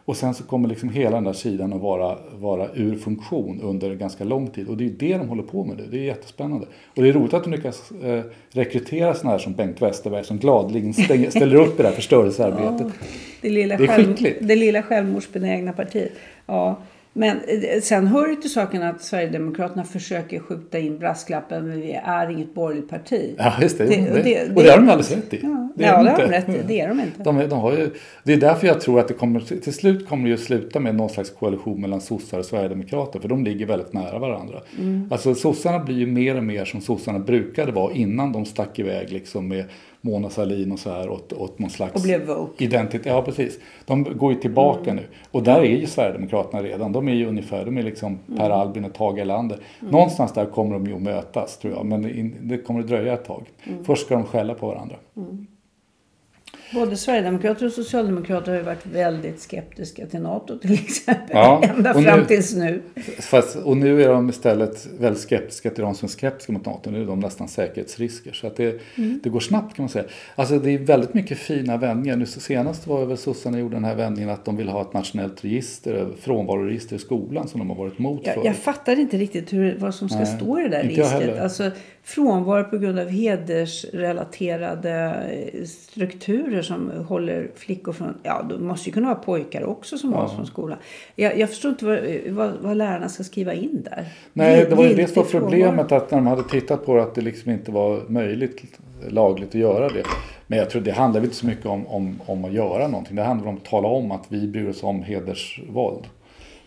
Och 0.05 0.17
sen 0.17 0.35
så 0.35 0.45
kommer 0.45 0.69
liksom 0.69 0.89
hela 0.89 1.11
den 1.11 1.25
där 1.25 1.33
sidan 1.33 1.73
att 1.73 1.81
vara, 1.81 2.19
vara 2.39 2.69
ur 2.75 2.97
funktion 2.97 3.61
under 3.63 3.95
ganska 3.95 4.25
lång 4.25 4.47
tid. 4.47 4.69
Och 4.69 4.77
det 4.77 4.85
är 4.85 4.91
det 4.91 5.19
de 5.19 5.29
håller 5.29 5.43
på 5.43 5.65
med 5.65 5.77
nu. 5.77 5.87
Det 5.91 5.99
är 5.99 6.05
jättespännande. 6.05 6.67
Och 6.97 7.03
det 7.03 7.09
är 7.09 7.13
roligt 7.13 7.35
att 7.35 7.45
de 7.45 7.51
lyckas 7.51 7.91
eh, 8.03 8.23
rekrytera 8.51 9.15
sådana 9.15 9.31
här 9.31 9.39
som 9.39 9.53
Bengt 9.55 9.83
Westerberg 9.83 10.25
som 10.25 10.39
gladeligen 10.39 10.95
stänger, 10.95 11.31
ställer 11.37 11.57
upp 11.57 11.81
i 11.81 11.83
det 11.83 11.89
här 11.89 11.95
förstörelsearbetet. 11.95 12.87
Det 13.41 13.51
lilla, 13.51 13.77
Det 13.77 13.85
är 13.85 14.05
skickligt. 14.05 14.39
det 14.41 14.57
lilla 14.57 14.83
självmordsbenägna 14.83 15.73
partiet. 15.73 16.13
Ja. 16.47 16.77
Men 17.13 17.37
eh, 17.37 17.81
sen 17.83 18.07
hör 18.07 18.29
det 18.29 18.37
till 18.37 18.53
saken 18.53 18.83
att 18.83 19.03
Sverigedemokraterna 19.03 19.85
försöker 19.85 20.39
skjuta 20.41 20.79
in 20.79 20.99
brasklappen 20.99 21.69
men 21.69 21.81
vi 21.81 21.93
är 22.05 22.31
inget 22.31 22.55
borgerligt 22.55 22.91
parti. 22.91 23.35
Ja, 23.39 23.53
just 23.63 23.79
det. 23.79 23.85
Det- 23.85 23.97
det, 23.97 24.23
det- 24.23 24.57
och 24.57 24.63
det 24.63 24.71
har 24.71 24.79
de 24.79 24.89
alldeles 24.89 25.11
rätt 25.11 25.35
i. 25.35 25.41
Ja, 25.43 25.69
är 25.79 25.87
ja 25.87 25.97
de 25.97 26.05
det 26.05 26.11
har 26.11 26.19
de 26.19 26.29
rätt 26.29 26.49
i. 26.49 26.59
Det 26.69 26.81
är 26.81 26.89
de 26.89 27.01
inte. 27.01 27.23
De, 27.23 27.49
de 27.49 27.59
har 27.61 27.73
ju, 27.73 27.91
det 28.25 28.33
är 28.33 28.37
därför 28.37 28.67
jag 28.67 28.81
tror 28.81 29.01
att 29.01 29.09
det 29.09 29.15
kommer, 29.15 29.41
till 29.41 29.73
slut 29.75 30.09
kommer 30.09 30.25
det 30.25 30.31
ju 30.31 30.37
sluta 30.37 30.81
med 30.81 30.95
någon 30.95 31.09
slags 31.09 31.31
koalition 31.31 31.81
mellan 31.81 32.01
sossar 32.01 32.39
och 32.39 32.45
sverigedemokrater. 32.45 33.21
För 33.21 33.29
de 33.29 33.45
ligger 33.45 33.67
väldigt 33.67 33.93
nära 33.93 34.19
varandra. 34.19 34.61
Mm. 34.79 35.09
Alltså 35.11 35.35
sossarna 35.35 35.79
blir 35.79 35.97
ju 35.97 36.07
mer 36.07 36.37
och 36.37 36.45
mer 36.45 36.65
som 36.65 36.81
sossarna 36.81 37.19
brukade 37.19 37.73
vara 37.73 37.93
innan 37.93 38.33
de 38.33 38.45
stack 38.45 38.79
iväg 38.79 39.13
liksom 39.13 39.49
med 39.49 39.65
Mona 40.01 40.31
Sahlin 40.31 40.73
och 40.73 40.79
så 40.79 40.91
här 40.91 41.11
åt, 41.11 41.33
åt 41.33 41.59
någon 41.59 41.71
slags 41.71 41.95
Och 41.95 42.01
blev 42.01 42.27
woke. 42.27 42.65
identitet. 42.65 43.07
Ja, 43.07 43.23
precis. 43.23 43.59
De 43.87 44.05
går 44.05 44.33
ju 44.33 44.41
tillbaka 44.41 44.95
nu. 44.95 45.03
Och 45.31 45.43
där 45.43 45.61
är 45.61 45.77
ju 45.77 45.87
Sverigedemokraterna 45.87 46.63
redan. 46.63 46.93
De 46.93 47.09
är 47.09 47.15
ju 47.15 47.27
ungefär, 47.27 47.65
de 47.65 47.77
är 47.79 47.83
liksom 47.83 48.19
Per 48.37 48.51
Albin 48.51 48.85
och 48.85 48.95
Tage 48.95 49.19
Erlander. 49.19 49.59
Någonstans 49.81 50.33
där 50.33 50.47
kommer 50.47 50.73
de 50.73 50.87
ju 50.87 50.95
att 50.95 51.03
mötas 51.03 51.59
tror 51.59 51.75
jag. 51.75 51.87
Men 51.87 52.33
det, 52.49 52.59
kommer 52.59 52.81
att 52.81 52.87
dröja 52.89 53.13
ett 53.13 53.25
tag. 53.25 53.45
Först 53.85 54.07
ska 54.07 54.15
de 54.15 54.25
skälla 54.25 54.55
på 54.55 54.67
varandra. 54.67 54.97
Både 56.75 56.97
Sverigedemokrater 56.97 57.67
och 57.67 57.73
Socialdemokrater 57.73 58.51
har 58.53 58.59
ju 58.59 58.65
varit 58.65 58.87
väldigt 58.87 59.41
skeptiska 59.41 60.07
till 60.07 60.21
NATO 60.21 60.59
till 60.59 60.73
exempel. 60.73 61.27
Ja, 61.31 61.63
Ända 61.77 61.95
och 61.95 62.03
fram 62.03 62.19
nu- 62.21 62.25
tills 62.27 62.55
nu. 62.55 62.83
Fast, 63.19 63.57
och 63.57 63.77
nu 63.77 64.03
är 64.03 64.09
de 64.09 64.31
istället 64.31 64.87
väldigt 65.01 65.23
skeptiska 65.23 65.71
till 65.71 65.83
de 65.85 65.95
som 65.95 66.07
är 66.07 66.11
skeptiska 66.11 66.53
mot 66.53 66.67
NATO. 66.67 66.91
Nu 66.91 67.03
är 67.03 67.07
de 67.07 67.21
nästan 67.21 67.49
säkerhetsrisker. 67.49 68.33
Så 68.33 68.47
att 68.47 68.57
det, 68.57 68.81
det 69.23 69.29
går 69.31 69.41
snabbt 69.41 69.77
kan 69.77 69.83
man 69.83 69.89
säga. 69.91 70.05
Alltså 70.35 70.59
det 70.59 70.71
är 70.71 70.79
väldigt 70.79 71.15
mycket 71.15 71.39
fina 71.39 71.77
vändningar. 71.77 72.17
Nu 72.17 72.27
senast 72.27 72.87
var 72.87 73.01
det 73.01 73.07
väl 73.07 73.17
sossarna 73.17 73.59
gjorde 73.59 73.77
den 73.77 73.85
här 73.85 73.95
vändningen 73.95 74.31
att 74.31 74.45
de 74.45 74.57
vill 74.57 74.69
ha 74.69 74.83
ett 74.83 74.93
nationellt 74.93 75.45
register, 75.45 75.93
över- 75.95 76.15
frånvaroregister 76.21 76.97
i 76.97 76.99
skolan 76.99 77.49
som 77.49 77.59
de 77.61 77.71
har 77.71 77.77
varit 77.77 77.99
emot 77.99 78.21
Jag, 78.25 78.35
förut. 78.35 78.47
jag 78.47 78.57
fattar 78.57 78.99
inte 78.99 79.17
riktigt 79.17 79.53
hur, 79.53 79.77
vad 79.79 79.95
som 79.95 80.09
ska 80.09 80.19
Nej, 80.19 80.27
stå 80.37 80.61
i 80.61 80.63
det 80.63 80.69
där 80.69 80.83
registret. 80.83 81.39
Alltså, 81.41 81.71
frånvaro 82.05 82.65
på 82.65 82.79
grund 82.79 82.99
av 82.99 83.09
hedersrelaterade 83.09 85.15
eh, 85.53 85.65
strukturer 86.39 86.63
som 86.63 87.05
håller 87.09 87.51
flickor 87.55 87.93
från... 87.93 88.15
Ja, 88.23 88.43
det 88.49 88.59
måste 88.59 88.89
ju 88.89 88.95
kunna 88.95 89.07
vara 89.07 89.19
pojkar 89.19 89.65
också 89.65 89.99
som 89.99 90.13
hålls 90.13 90.33
från 90.33 90.47
skolan. 90.47 90.79
Jag, 91.15 91.39
jag 91.39 91.49
förstår 91.49 91.71
inte 91.71 91.85
vad, 91.85 91.99
vad, 92.29 92.53
vad 92.61 92.77
lärarna 92.77 93.09
ska 93.09 93.25
skriva 93.25 93.55
in 93.55 93.83
där. 93.83 94.05
Nej, 94.33 94.67
det 94.71 94.75
var 94.75 94.85
ju 94.85 94.95
det 94.95 95.07
som 95.07 95.23
var 95.23 95.31
problemet 95.31 95.93
att 95.93 96.11
när 96.11 96.19
de 96.19 96.27
hade 96.27 96.43
tittat 96.43 96.87
på 96.87 96.97
det 96.97 97.03
att 97.03 97.15
det 97.15 97.21
liksom 97.21 97.51
inte 97.51 97.71
var 97.71 98.03
möjligt 98.09 98.63
lagligt 99.09 99.49
att 99.49 99.55
göra 99.55 99.89
det. 99.89 100.03
Men 100.47 100.59
jag 100.59 100.71
tror 100.71 100.83
det 100.83 100.93
handlar 100.93 101.25
inte 101.25 101.37
så 101.37 101.47
mycket 101.47 101.67
om, 101.67 101.87
om, 101.87 102.21
om 102.27 102.45
att 102.45 102.53
göra 102.53 102.89
någonting. 102.89 103.17
Det 103.17 103.23
handlar 103.23 103.49
om 103.49 103.57
att 103.57 103.65
tala 103.65 103.89
om 103.89 104.13
att 104.13 104.25
vi 104.29 104.47
bryr 104.47 104.69
oss 104.69 104.83
om 104.83 105.03
hedersvåld. 105.03 106.07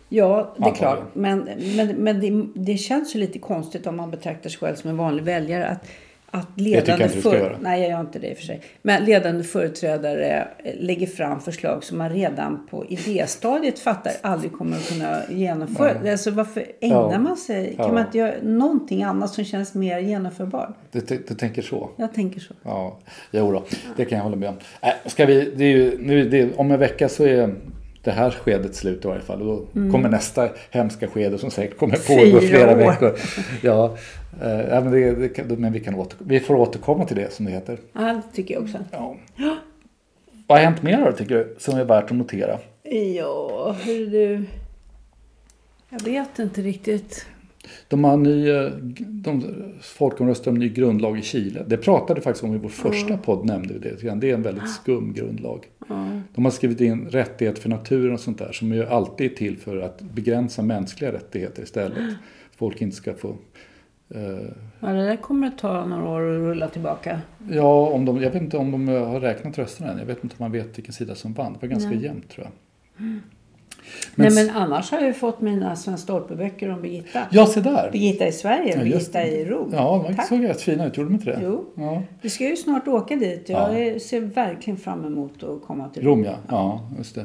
Ja, 0.08 0.54
det 0.56 0.68
är 0.68 0.74
klart. 0.74 0.98
Men, 1.12 1.48
men, 1.76 1.88
men 1.88 2.20
det, 2.20 2.48
det 2.54 2.76
känns 2.76 3.16
ju 3.16 3.20
lite 3.20 3.38
konstigt 3.38 3.86
om 3.86 3.96
man 3.96 4.10
betraktar 4.10 4.50
sig 4.50 4.58
själv 4.58 4.74
som 4.74 4.90
en 4.90 4.96
vanlig 4.96 5.22
väljare. 5.24 5.66
Att, 5.66 5.88
att 6.34 6.60
ledande 6.60 7.08
göra. 7.24 7.56
Nej, 7.60 7.80
jag 7.80 7.90
gör 7.90 8.00
inte 8.00 8.18
det 8.18 8.30
i 8.30 8.32
och 8.32 8.36
för 8.36 8.44
sig. 8.44 8.60
Men 8.82 9.04
ledande 9.04 9.44
företrädare 9.44 10.48
eh, 10.64 10.72
lägger 10.80 11.06
fram 11.06 11.40
förslag 11.40 11.84
som 11.84 11.98
man 11.98 12.10
redan 12.10 12.66
på 12.70 12.86
idéstadiet 12.86 13.78
fattar 13.78 14.12
aldrig 14.20 14.52
kommer 14.52 14.76
att 14.76 14.88
kunna 14.88 15.18
genomföra. 15.30 16.10
Alltså, 16.10 16.30
varför 16.30 16.64
ägnar 16.80 17.12
Ja. 17.12 17.18
man 17.18 17.36
sig? 17.36 17.76
Kan 17.76 17.86
Ja. 17.86 17.92
man 17.92 18.06
inte 18.06 18.18
göra 18.18 18.32
någonting 18.42 19.02
annat 19.02 19.30
som 19.30 19.44
känns 19.44 19.74
mer 19.74 19.98
genomförbart? 19.98 20.74
Du, 20.92 21.00
du 21.00 21.34
tänker 21.34 21.62
så? 21.62 21.90
Jag 21.96 22.14
tänker 22.14 22.40
så. 22.40 22.54
Ja, 22.62 22.98
jo 23.30 23.52
då, 23.52 23.64
det 23.96 24.04
kan 24.04 24.16
jag 24.18 24.24
hålla 24.24 24.36
med 24.36 24.48
om. 24.48 24.56
Äh, 24.82 24.90
ska 25.06 25.26
vi, 25.26 25.52
det 25.56 25.64
är 25.64 25.68
ju, 25.76 25.98
nu, 25.98 26.28
det, 26.28 26.56
om 26.56 26.70
en 26.70 26.78
vecka 26.78 27.08
så 27.08 27.24
är, 27.24 27.54
det 28.02 28.10
här 28.10 28.30
skedet 28.30 28.74
slut 28.74 29.04
i 29.04 29.08
varje 29.08 29.20
fall. 29.20 29.40
Och 29.40 29.46
då 29.46 29.80
Mm. 29.80 29.92
kommer 29.92 30.08
nästa 30.08 30.48
hemska 30.70 31.08
skede 31.08 31.38
som 31.38 31.50
säkert 31.50 31.78
kommer 31.78 31.96
pågå 31.96 32.40
flera 32.40 32.72
år. 32.72 32.76
veckor. 32.76 33.16
Ja, 33.62 33.84
eh, 34.42 34.82
men, 34.82 34.90
det, 34.90 35.34
det, 35.48 35.58
men 35.58 35.72
vi, 35.72 35.80
kan 35.80 35.94
åter, 35.94 36.16
vi 36.18 36.40
får 36.40 36.54
återkomma 36.54 37.04
till 37.04 37.16
det 37.16 37.32
som 37.32 37.46
det 37.46 37.52
heter. 37.52 37.78
Ja, 37.92 38.00
det 38.00 38.22
tycker 38.36 38.54
jag 38.54 38.62
också. 38.62 38.78
Ja. 38.90 39.16
Vad 40.46 40.58
har 40.58 40.64
hänt 40.64 40.82
mer 40.82 41.04
då 41.04 41.12
tycker 41.12 41.34
du 41.34 41.56
som 41.58 41.78
är 41.78 41.84
värt 41.84 42.04
att 42.04 42.16
notera? 42.16 42.58
Ja, 43.16 43.76
hur 43.84 44.06
du... 44.06 44.44
Jag 45.90 46.02
vet 46.04 46.38
inte 46.38 46.60
riktigt. 46.62 47.26
De 47.88 48.04
har 48.04 48.16
ny, 48.16 48.50
eh, 48.50 48.70
de 49.00 49.44
folkomröstar 49.80 50.50
om 50.50 50.58
ny 50.58 50.68
grundlag 50.68 51.18
i 51.18 51.22
Chile. 51.22 51.64
Det 51.66 51.76
pratade 51.76 52.20
vi 52.20 52.24
faktiskt 52.24 52.44
om 52.44 52.54
i 52.54 52.58
vår 52.58 52.68
första 52.68 53.16
podd. 53.16 53.46
nämnde 53.46 53.74
vi 53.74 53.78
det. 53.80 54.14
Det 54.20 54.30
är 54.30 54.34
en 54.34 54.42
väldigt 54.42 54.70
skum 54.70 55.12
grundlag. 55.12 55.66
De 56.34 56.44
har 56.44 56.50
skrivit 56.50 56.80
in 56.80 57.08
rättighet 57.08 57.58
för 57.58 57.68
naturen 57.68 58.14
och 58.14 58.20
sånt 58.20 58.38
där 58.38 58.52
som 58.52 58.72
ju 58.72 58.86
alltid 58.86 59.32
är 59.32 59.36
till 59.36 59.58
för 59.58 59.76
att 59.80 60.00
begränsa 60.02 60.62
mänskliga 60.62 61.12
rättigheter 61.12 61.62
istället. 61.62 62.14
Folk 62.56 62.82
inte 62.82 62.96
ska 62.96 63.14
få... 63.14 63.28
Eh, 64.14 64.48
Ja, 64.80 64.88
det 64.88 65.06
där 65.06 65.16
kommer 65.16 65.46
att 65.46 65.58
ta 65.58 65.86
några 65.86 66.08
år 66.08 66.20
att 66.20 66.40
rulla 66.40 66.68
tillbaka. 66.68 67.20
ja, 67.50 67.86
om 67.88 68.04
de, 68.04 68.22
jag 68.22 68.30
vet 68.30 68.42
inte 68.42 68.56
om 68.56 68.70
de 68.70 68.88
har 68.88 69.20
räknat 69.20 69.58
rösterna 69.58 69.90
än. 69.92 69.98
Jag 69.98 70.06
vet 70.06 70.24
inte 70.24 70.34
om 70.38 70.44
man 70.44 70.52
vet 70.52 70.78
vilken 70.78 70.92
sida 70.94 71.14
som 71.14 71.32
vann. 71.32 71.52
Det 71.52 71.58
var 71.62 71.68
ganska 71.68 71.92
jämnt 71.94 72.28
tror 72.28 72.46
jag. 72.46 72.52
Nej, 74.14 74.28
s- 74.28 74.34
men 74.34 74.50
annars 74.50 74.90
har 74.90 74.98
jag 74.98 75.06
ju 75.06 75.12
fått 75.12 75.40
mina 75.40 75.76
Sven 75.76 75.98
Stolpe-böcker 75.98 76.70
om 76.74 76.82
Birgitta. 76.82 77.20
Ja, 77.30 77.46
se 77.46 77.60
där! 77.60 77.90
Birgitta 77.92 78.26
i 78.26 78.32
Sverige 78.32 78.76
Ja, 78.78 78.84
Birgitta 78.84 79.26
i 79.26 79.44
Rom. 79.44 79.70
Ja, 79.72 80.06
de 80.16 80.22
såg 80.22 80.44
rätt 80.44 80.60
fina 80.60 80.86
ut. 80.86 80.96
Gjorde 80.96 81.10
de 81.10 81.14
inte 81.14 81.26
det? 81.30 81.40
Jo. 81.42 81.64
Ja. 81.76 82.02
Vi 82.22 82.30
ska 82.30 82.44
ju 82.48 82.56
snart 82.56 82.88
åka 82.88 83.16
dit. 83.16 83.48
Jag 83.48 83.80
Ja. 83.86 83.98
ser 84.00 84.20
verkligen 84.20 84.76
fram 84.76 85.04
emot 85.04 85.42
att 85.42 85.62
komma 85.66 85.88
till 85.88 86.02
Rom 86.02 86.24
ja. 86.24 86.34
ja, 86.48 86.90
just 86.98 87.14
det. 87.14 87.24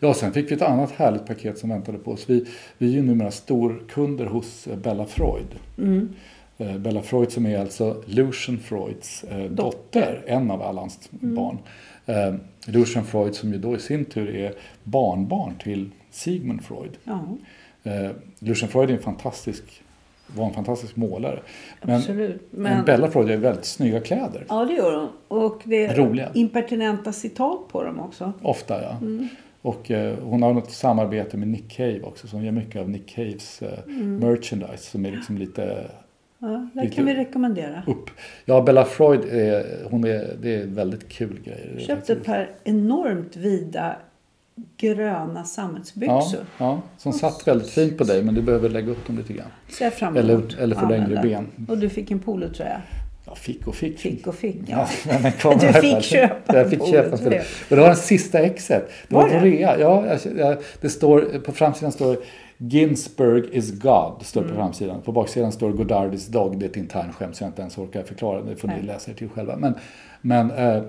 Ja, 0.00 0.14
sen 0.14 0.32
fick 0.32 0.50
vi 0.50 0.54
ett 0.54 0.62
annat 0.62 0.90
härligt 0.92 1.26
paket 1.26 1.58
som 1.58 1.70
väntade 1.70 1.98
på 1.98 2.10
oss. 2.10 2.24
Vi, 2.30 2.46
vi 2.78 2.86
är 2.86 2.90
ju 2.92 3.02
numera 3.02 3.30
storkunder 3.30 4.26
hos 4.26 4.66
eh, 4.66 4.76
Bella 4.76 5.06
Freud. 5.06 5.46
Eh, 6.58 6.76
Bella 6.78 7.02
Freud 7.02 7.32
som 7.32 7.46
är 7.46 7.58
alltså 7.58 8.02
Lucian 8.06 8.58
Freuds 8.58 9.24
eh, 9.24 9.44
dotter, 9.50 10.22
en 10.26 10.50
av 10.50 10.62
alla 10.62 10.80
hans 10.80 11.08
barn. 11.10 11.58
Lucian 12.72 13.04
Freud 13.04 13.34
som 13.34 13.52
ju 13.52 13.58
då 13.58 13.76
i 13.76 13.78
sin 13.78 14.04
tur 14.04 14.36
är 14.36 14.52
barnbarn 14.84 15.54
till 15.62 15.90
Sigmund 16.10 16.62
Freud. 16.64 16.96
Ja, 17.04 17.24
Eh, 17.82 18.10
Lucian 18.38 18.68
Freud 18.70 18.90
är 18.90 18.94
en 18.94 19.00
fantastisk, 19.02 19.82
var 20.26 20.46
en 20.46 20.52
fantastisk 20.54 20.96
målare. 20.96 21.40
Men, 21.82 22.02
men 22.50 22.84
Bella 22.84 23.10
Freud 23.10 23.30
har 23.30 23.36
väldigt 23.36 23.64
snygga 23.64 24.00
kläder. 24.00 24.44
ja, 24.48 24.64
det 24.64 24.72
gör 24.74 24.96
hon. 25.00 25.08
Och 25.42 25.60
det 25.64 25.86
är 25.86 25.94
Roliga. 25.96 26.30
impertinenta 26.34 27.12
citat 27.12 27.68
på 27.68 27.82
dem 27.84 28.00
också. 28.00 28.32
Ofta 28.42 28.82
ja. 28.82 28.96
Mm. 29.00 29.28
Och 29.62 29.90
eh, 29.90 30.16
hon 30.22 30.42
har 30.42 30.52
något 30.54 30.70
samarbete 30.70 31.36
med 31.36 31.48
Nick 31.48 31.68
Cave 31.76 32.00
också. 32.02 32.26
Så 32.28 32.36
hon 32.36 32.44
gör 32.44 32.52
mycket 32.52 32.80
av 32.80 32.90
Nick 32.90 33.08
Caves 33.14 33.62
eh, 33.62 33.78
Mm. 33.86 34.16
merchandise 34.16 34.76
som 34.90 35.06
är 35.06 35.10
liksom 35.12 35.38
lite 35.38 35.90
Ja, 36.40 36.68
det 36.74 36.88
kan 36.88 37.06
vi 37.06 37.14
rekommendera. 37.14 37.82
upp. 37.86 38.10
Ja, 38.44 38.62
Bella 38.62 38.84
Freud, 38.84 39.20
är, 39.30 39.64
hon 39.90 40.04
är, 40.04 40.36
det 40.42 40.54
är 40.54 40.66
väldigt 40.66 41.08
kul 41.08 41.40
grejer. 41.44 41.70
Det 41.76 41.82
är 41.82 41.86
köpte 41.86 42.12
ett 42.12 42.24
par 42.24 42.50
enormt 42.64 43.36
vida 43.36 43.96
gröna 44.76 45.32
ja, 45.36 45.44
sammetsbyxor. 45.44 46.40
ja, 46.58 46.82
som 46.98 47.12
satt 47.12 47.48
väldigt 47.48 47.68
fint 47.70 47.98
på 47.98 48.04
dig 48.04 48.22
men 48.22 48.34
du 48.34 48.42
behöver 48.42 48.68
lägga 48.68 48.90
upp 48.90 49.06
dem 49.06 49.16
lite 49.18 49.32
grann. 49.32 49.46
Ser 49.68 49.84
jag 49.84 49.94
fram 49.94 50.16
Eller- 50.16 50.34
emot 50.34 50.56
eller 50.60 50.76
få 50.76 50.84
att 50.84 50.90
längre 50.90 51.20
ben. 51.22 51.46
Och 51.68 51.78
du 51.78 51.88
fick 51.88 52.10
en 52.10 52.18
polotröja. 52.18 52.82
Ja, 53.26 53.34
fick 53.34 53.66
och 53.66 53.74
fick. 53.74 53.98
Fick 53.98 54.26
och 54.26 54.34
fick, 54.34 54.56
Ja, 54.66 54.88
ja. 55.08 55.18
men 55.22 55.32
kom 55.32 55.58
Du 55.60 55.72
fick 55.72 56.02
köpa 56.02 56.54
Jag 56.56 56.64
en 56.64 56.70
fick 56.70 56.86
köpa 56.86 57.08
polotröja. 57.16 57.30
det. 57.30 57.44
Och 57.70 57.76
det 57.76 57.80
var 57.82 57.86
den 57.88 57.96
sista 57.96 58.38
exet. 58.38 58.90
Det 59.08 59.14
var, 59.14 59.22
Var 59.22 59.28
det? 59.30 59.40
rea. 59.40 59.78
Ja, 59.80 60.06
jag- 60.06 60.38
jag- 60.38 60.56
det 60.80 60.88
står, 60.88 61.38
på 61.44 61.52
framsidan 61.52 61.92
står 61.92 62.16
Ginsberg 62.58 63.44
is 63.52 63.70
God. 63.70 64.22
Står 64.22 64.40
Mm. 64.40 64.54
på 64.54 64.60
framsidan. 64.60 65.00
På 65.02 65.12
baksidan 65.12 65.52
står 65.52 65.70
Godard 65.72 66.14
is 66.14 66.26
dog. 66.26 66.58
Det 66.58 66.66
är 66.66 66.70
ett 66.70 66.76
internskämt 66.76 67.36
så 67.36 67.44
jag 67.44 67.48
inte 67.48 67.60
ens 67.62 67.78
orkar 67.78 68.02
förklara. 68.02 68.42
Det 68.42 68.56
får 68.56 68.68
ni 68.68 68.82
läsa 68.82 69.10
er 69.10 69.14
till 69.14 69.28
själva. 69.28 69.56
Men, 69.56 69.74
men 70.20 70.50
eh, 70.50 70.82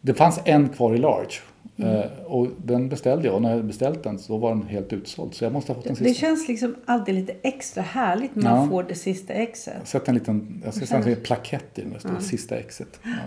det 0.00 0.14
fanns 0.14 0.40
en 0.44 0.68
kvar 0.68 0.94
i 0.94 0.98
large. 0.98 1.32
Mm. 1.76 1.90
Eh, 1.96 2.04
och 2.26 2.46
den 2.64 2.88
beställde 2.88 3.26
jag 3.26 3.34
och 3.34 3.42
när 3.42 3.50
jag 3.56 3.64
beställt 3.64 4.02
den 4.02 4.18
så 4.18 4.38
var 4.38 4.50
den 4.50 4.62
helt 4.62 4.92
utsåld. 4.92 5.34
Så 5.34 5.44
jag 5.44 5.52
måste 5.52 5.70
ha 5.72 5.74
fått 5.74 5.84
den 5.84 5.94
Det 5.94 6.04
sista. 6.04 6.20
känns 6.26 6.48
liksom 6.48 6.74
alltid 6.86 7.14
lite 7.14 7.34
extra 7.42 7.82
härligt 7.82 8.34
när 8.34 8.42
man 8.50 8.64
Ja. 8.64 8.68
får 8.70 8.82
det 8.82 8.94
sista 8.94 9.32
exet. 9.32 9.74
Sätt 9.88 10.08
en 10.08 10.14
liten 10.14 10.62
jag 10.64 10.74
ska 10.74 10.86
sätta 10.86 11.10
en 11.10 11.16
plakett 11.16 11.78
i 11.78 11.80
den. 11.80 11.92
Det 11.92 12.00
står 12.00 12.10
sista 12.20 12.56
exet. 12.56 13.00
Ja. 13.02 13.08
Nej, 13.10 13.18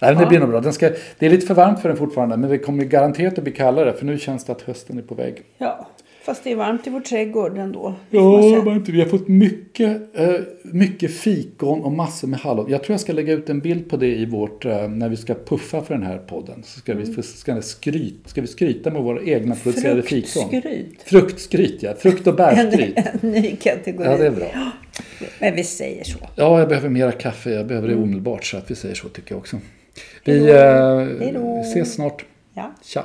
men 0.00 0.14
det 0.16 0.22
Ja. 0.22 0.28
blir 0.28 0.40
nog 0.40 0.48
bra. 0.48 0.60
Den 0.60 0.72
ska, 0.72 0.90
det 1.18 1.26
är 1.26 1.30
lite 1.30 1.46
för 1.46 1.54
varmt 1.54 1.80
för 1.80 1.88
den 1.88 1.98
fortfarande. 1.98 2.36
Men 2.36 2.50
det 2.50 2.58
kommer 2.58 2.84
garanterat 2.84 3.38
att 3.38 3.44
bli 3.44 3.52
kallare. 3.52 3.92
För 3.92 4.04
nu 4.06 4.18
känns 4.18 4.44
det 4.44 4.52
att 4.52 4.62
hösten 4.62 4.98
är 4.98 5.02
på 5.02 5.14
väg. 5.14 5.42
Ja, 5.58 5.86
fast 6.22 6.44
det 6.44 6.52
är 6.52 6.56
varmt 6.56 6.86
i 6.86 6.90
vår 6.90 7.00
trädgård 7.00 7.58
ändå. 7.58 7.94
Ja, 8.10 8.72
inte. 8.74 8.92
vi 8.92 9.00
har 9.00 9.08
fått 9.08 9.28
mycket, 9.28 10.18
eh, 10.18 10.34
mycket 10.64 11.10
fikon 11.14 11.80
och 11.80 11.92
massor 11.92 12.28
med 12.28 12.40
hallon. 12.40 12.70
Jag 12.70 12.82
tror 12.84 12.94
jag 12.94 13.00
ska 13.00 13.12
lägga 13.12 13.32
ut 13.32 13.48
en 13.50 13.60
bild 13.60 13.90
på 13.90 13.96
det 13.96 14.06
i 14.16 14.26
vårt, 14.26 14.64
eh, 14.64 14.88
när 14.88 15.08
vi 15.08 15.16
ska 15.16 15.34
puffa 15.34 15.82
för 15.82 15.94
den 15.94 16.02
här 16.02 16.18
podden. 16.18 16.62
Så 16.64 16.78
ska, 16.80 16.94
vi, 16.94 17.12
få- 17.14 17.22
ska, 17.22 17.62
skryt, 17.62 18.14
ska 18.26 18.40
vi 18.40 18.46
skryta 18.46 18.90
med 18.90 19.02
våra 19.02 19.22
egna 19.22 19.54
producerade 19.54 20.02
fikon. 20.02 20.42
Fruktskryt. 20.50 21.02
Fruktskryt, 21.04 21.82
ja. 21.82 21.94
Frukt 21.98 22.26
och 22.26 22.34
bärskryt. 22.36 22.98
en 23.22 23.30
ny 23.30 23.56
kategori. 23.56 24.04
Ja, 24.06 24.16
det 24.16 24.26
är 24.26 24.30
bra. 24.30 24.46
Men 25.40 25.54
vi 25.54 25.64
säger 25.64 26.04
så. 26.04 26.18
Ja, 26.36 26.58
jag 26.58 26.68
behöver 26.68 26.88
mera 26.88 27.12
kaffe. 27.12 27.50
Jag 27.50 27.66
behöver 27.66 27.88
det 27.88 27.94
Mm. 27.94 28.04
omedelbart. 28.04 28.44
Så 28.44 28.56
att 28.56 28.70
vi 28.70 28.74
säger 28.74 28.94
så 28.94 29.08
tycker 29.08 29.32
jag 29.32 29.38
också. 29.38 29.56
Vi 30.24 30.32
Hej 30.32 30.46
då. 30.46 30.52
eh, 30.54 31.18
Hej 31.20 31.32
då. 31.34 31.60
ses 31.60 31.94
snart. 31.94 32.24
Ja. 32.54 32.74
Tja! 32.84 33.04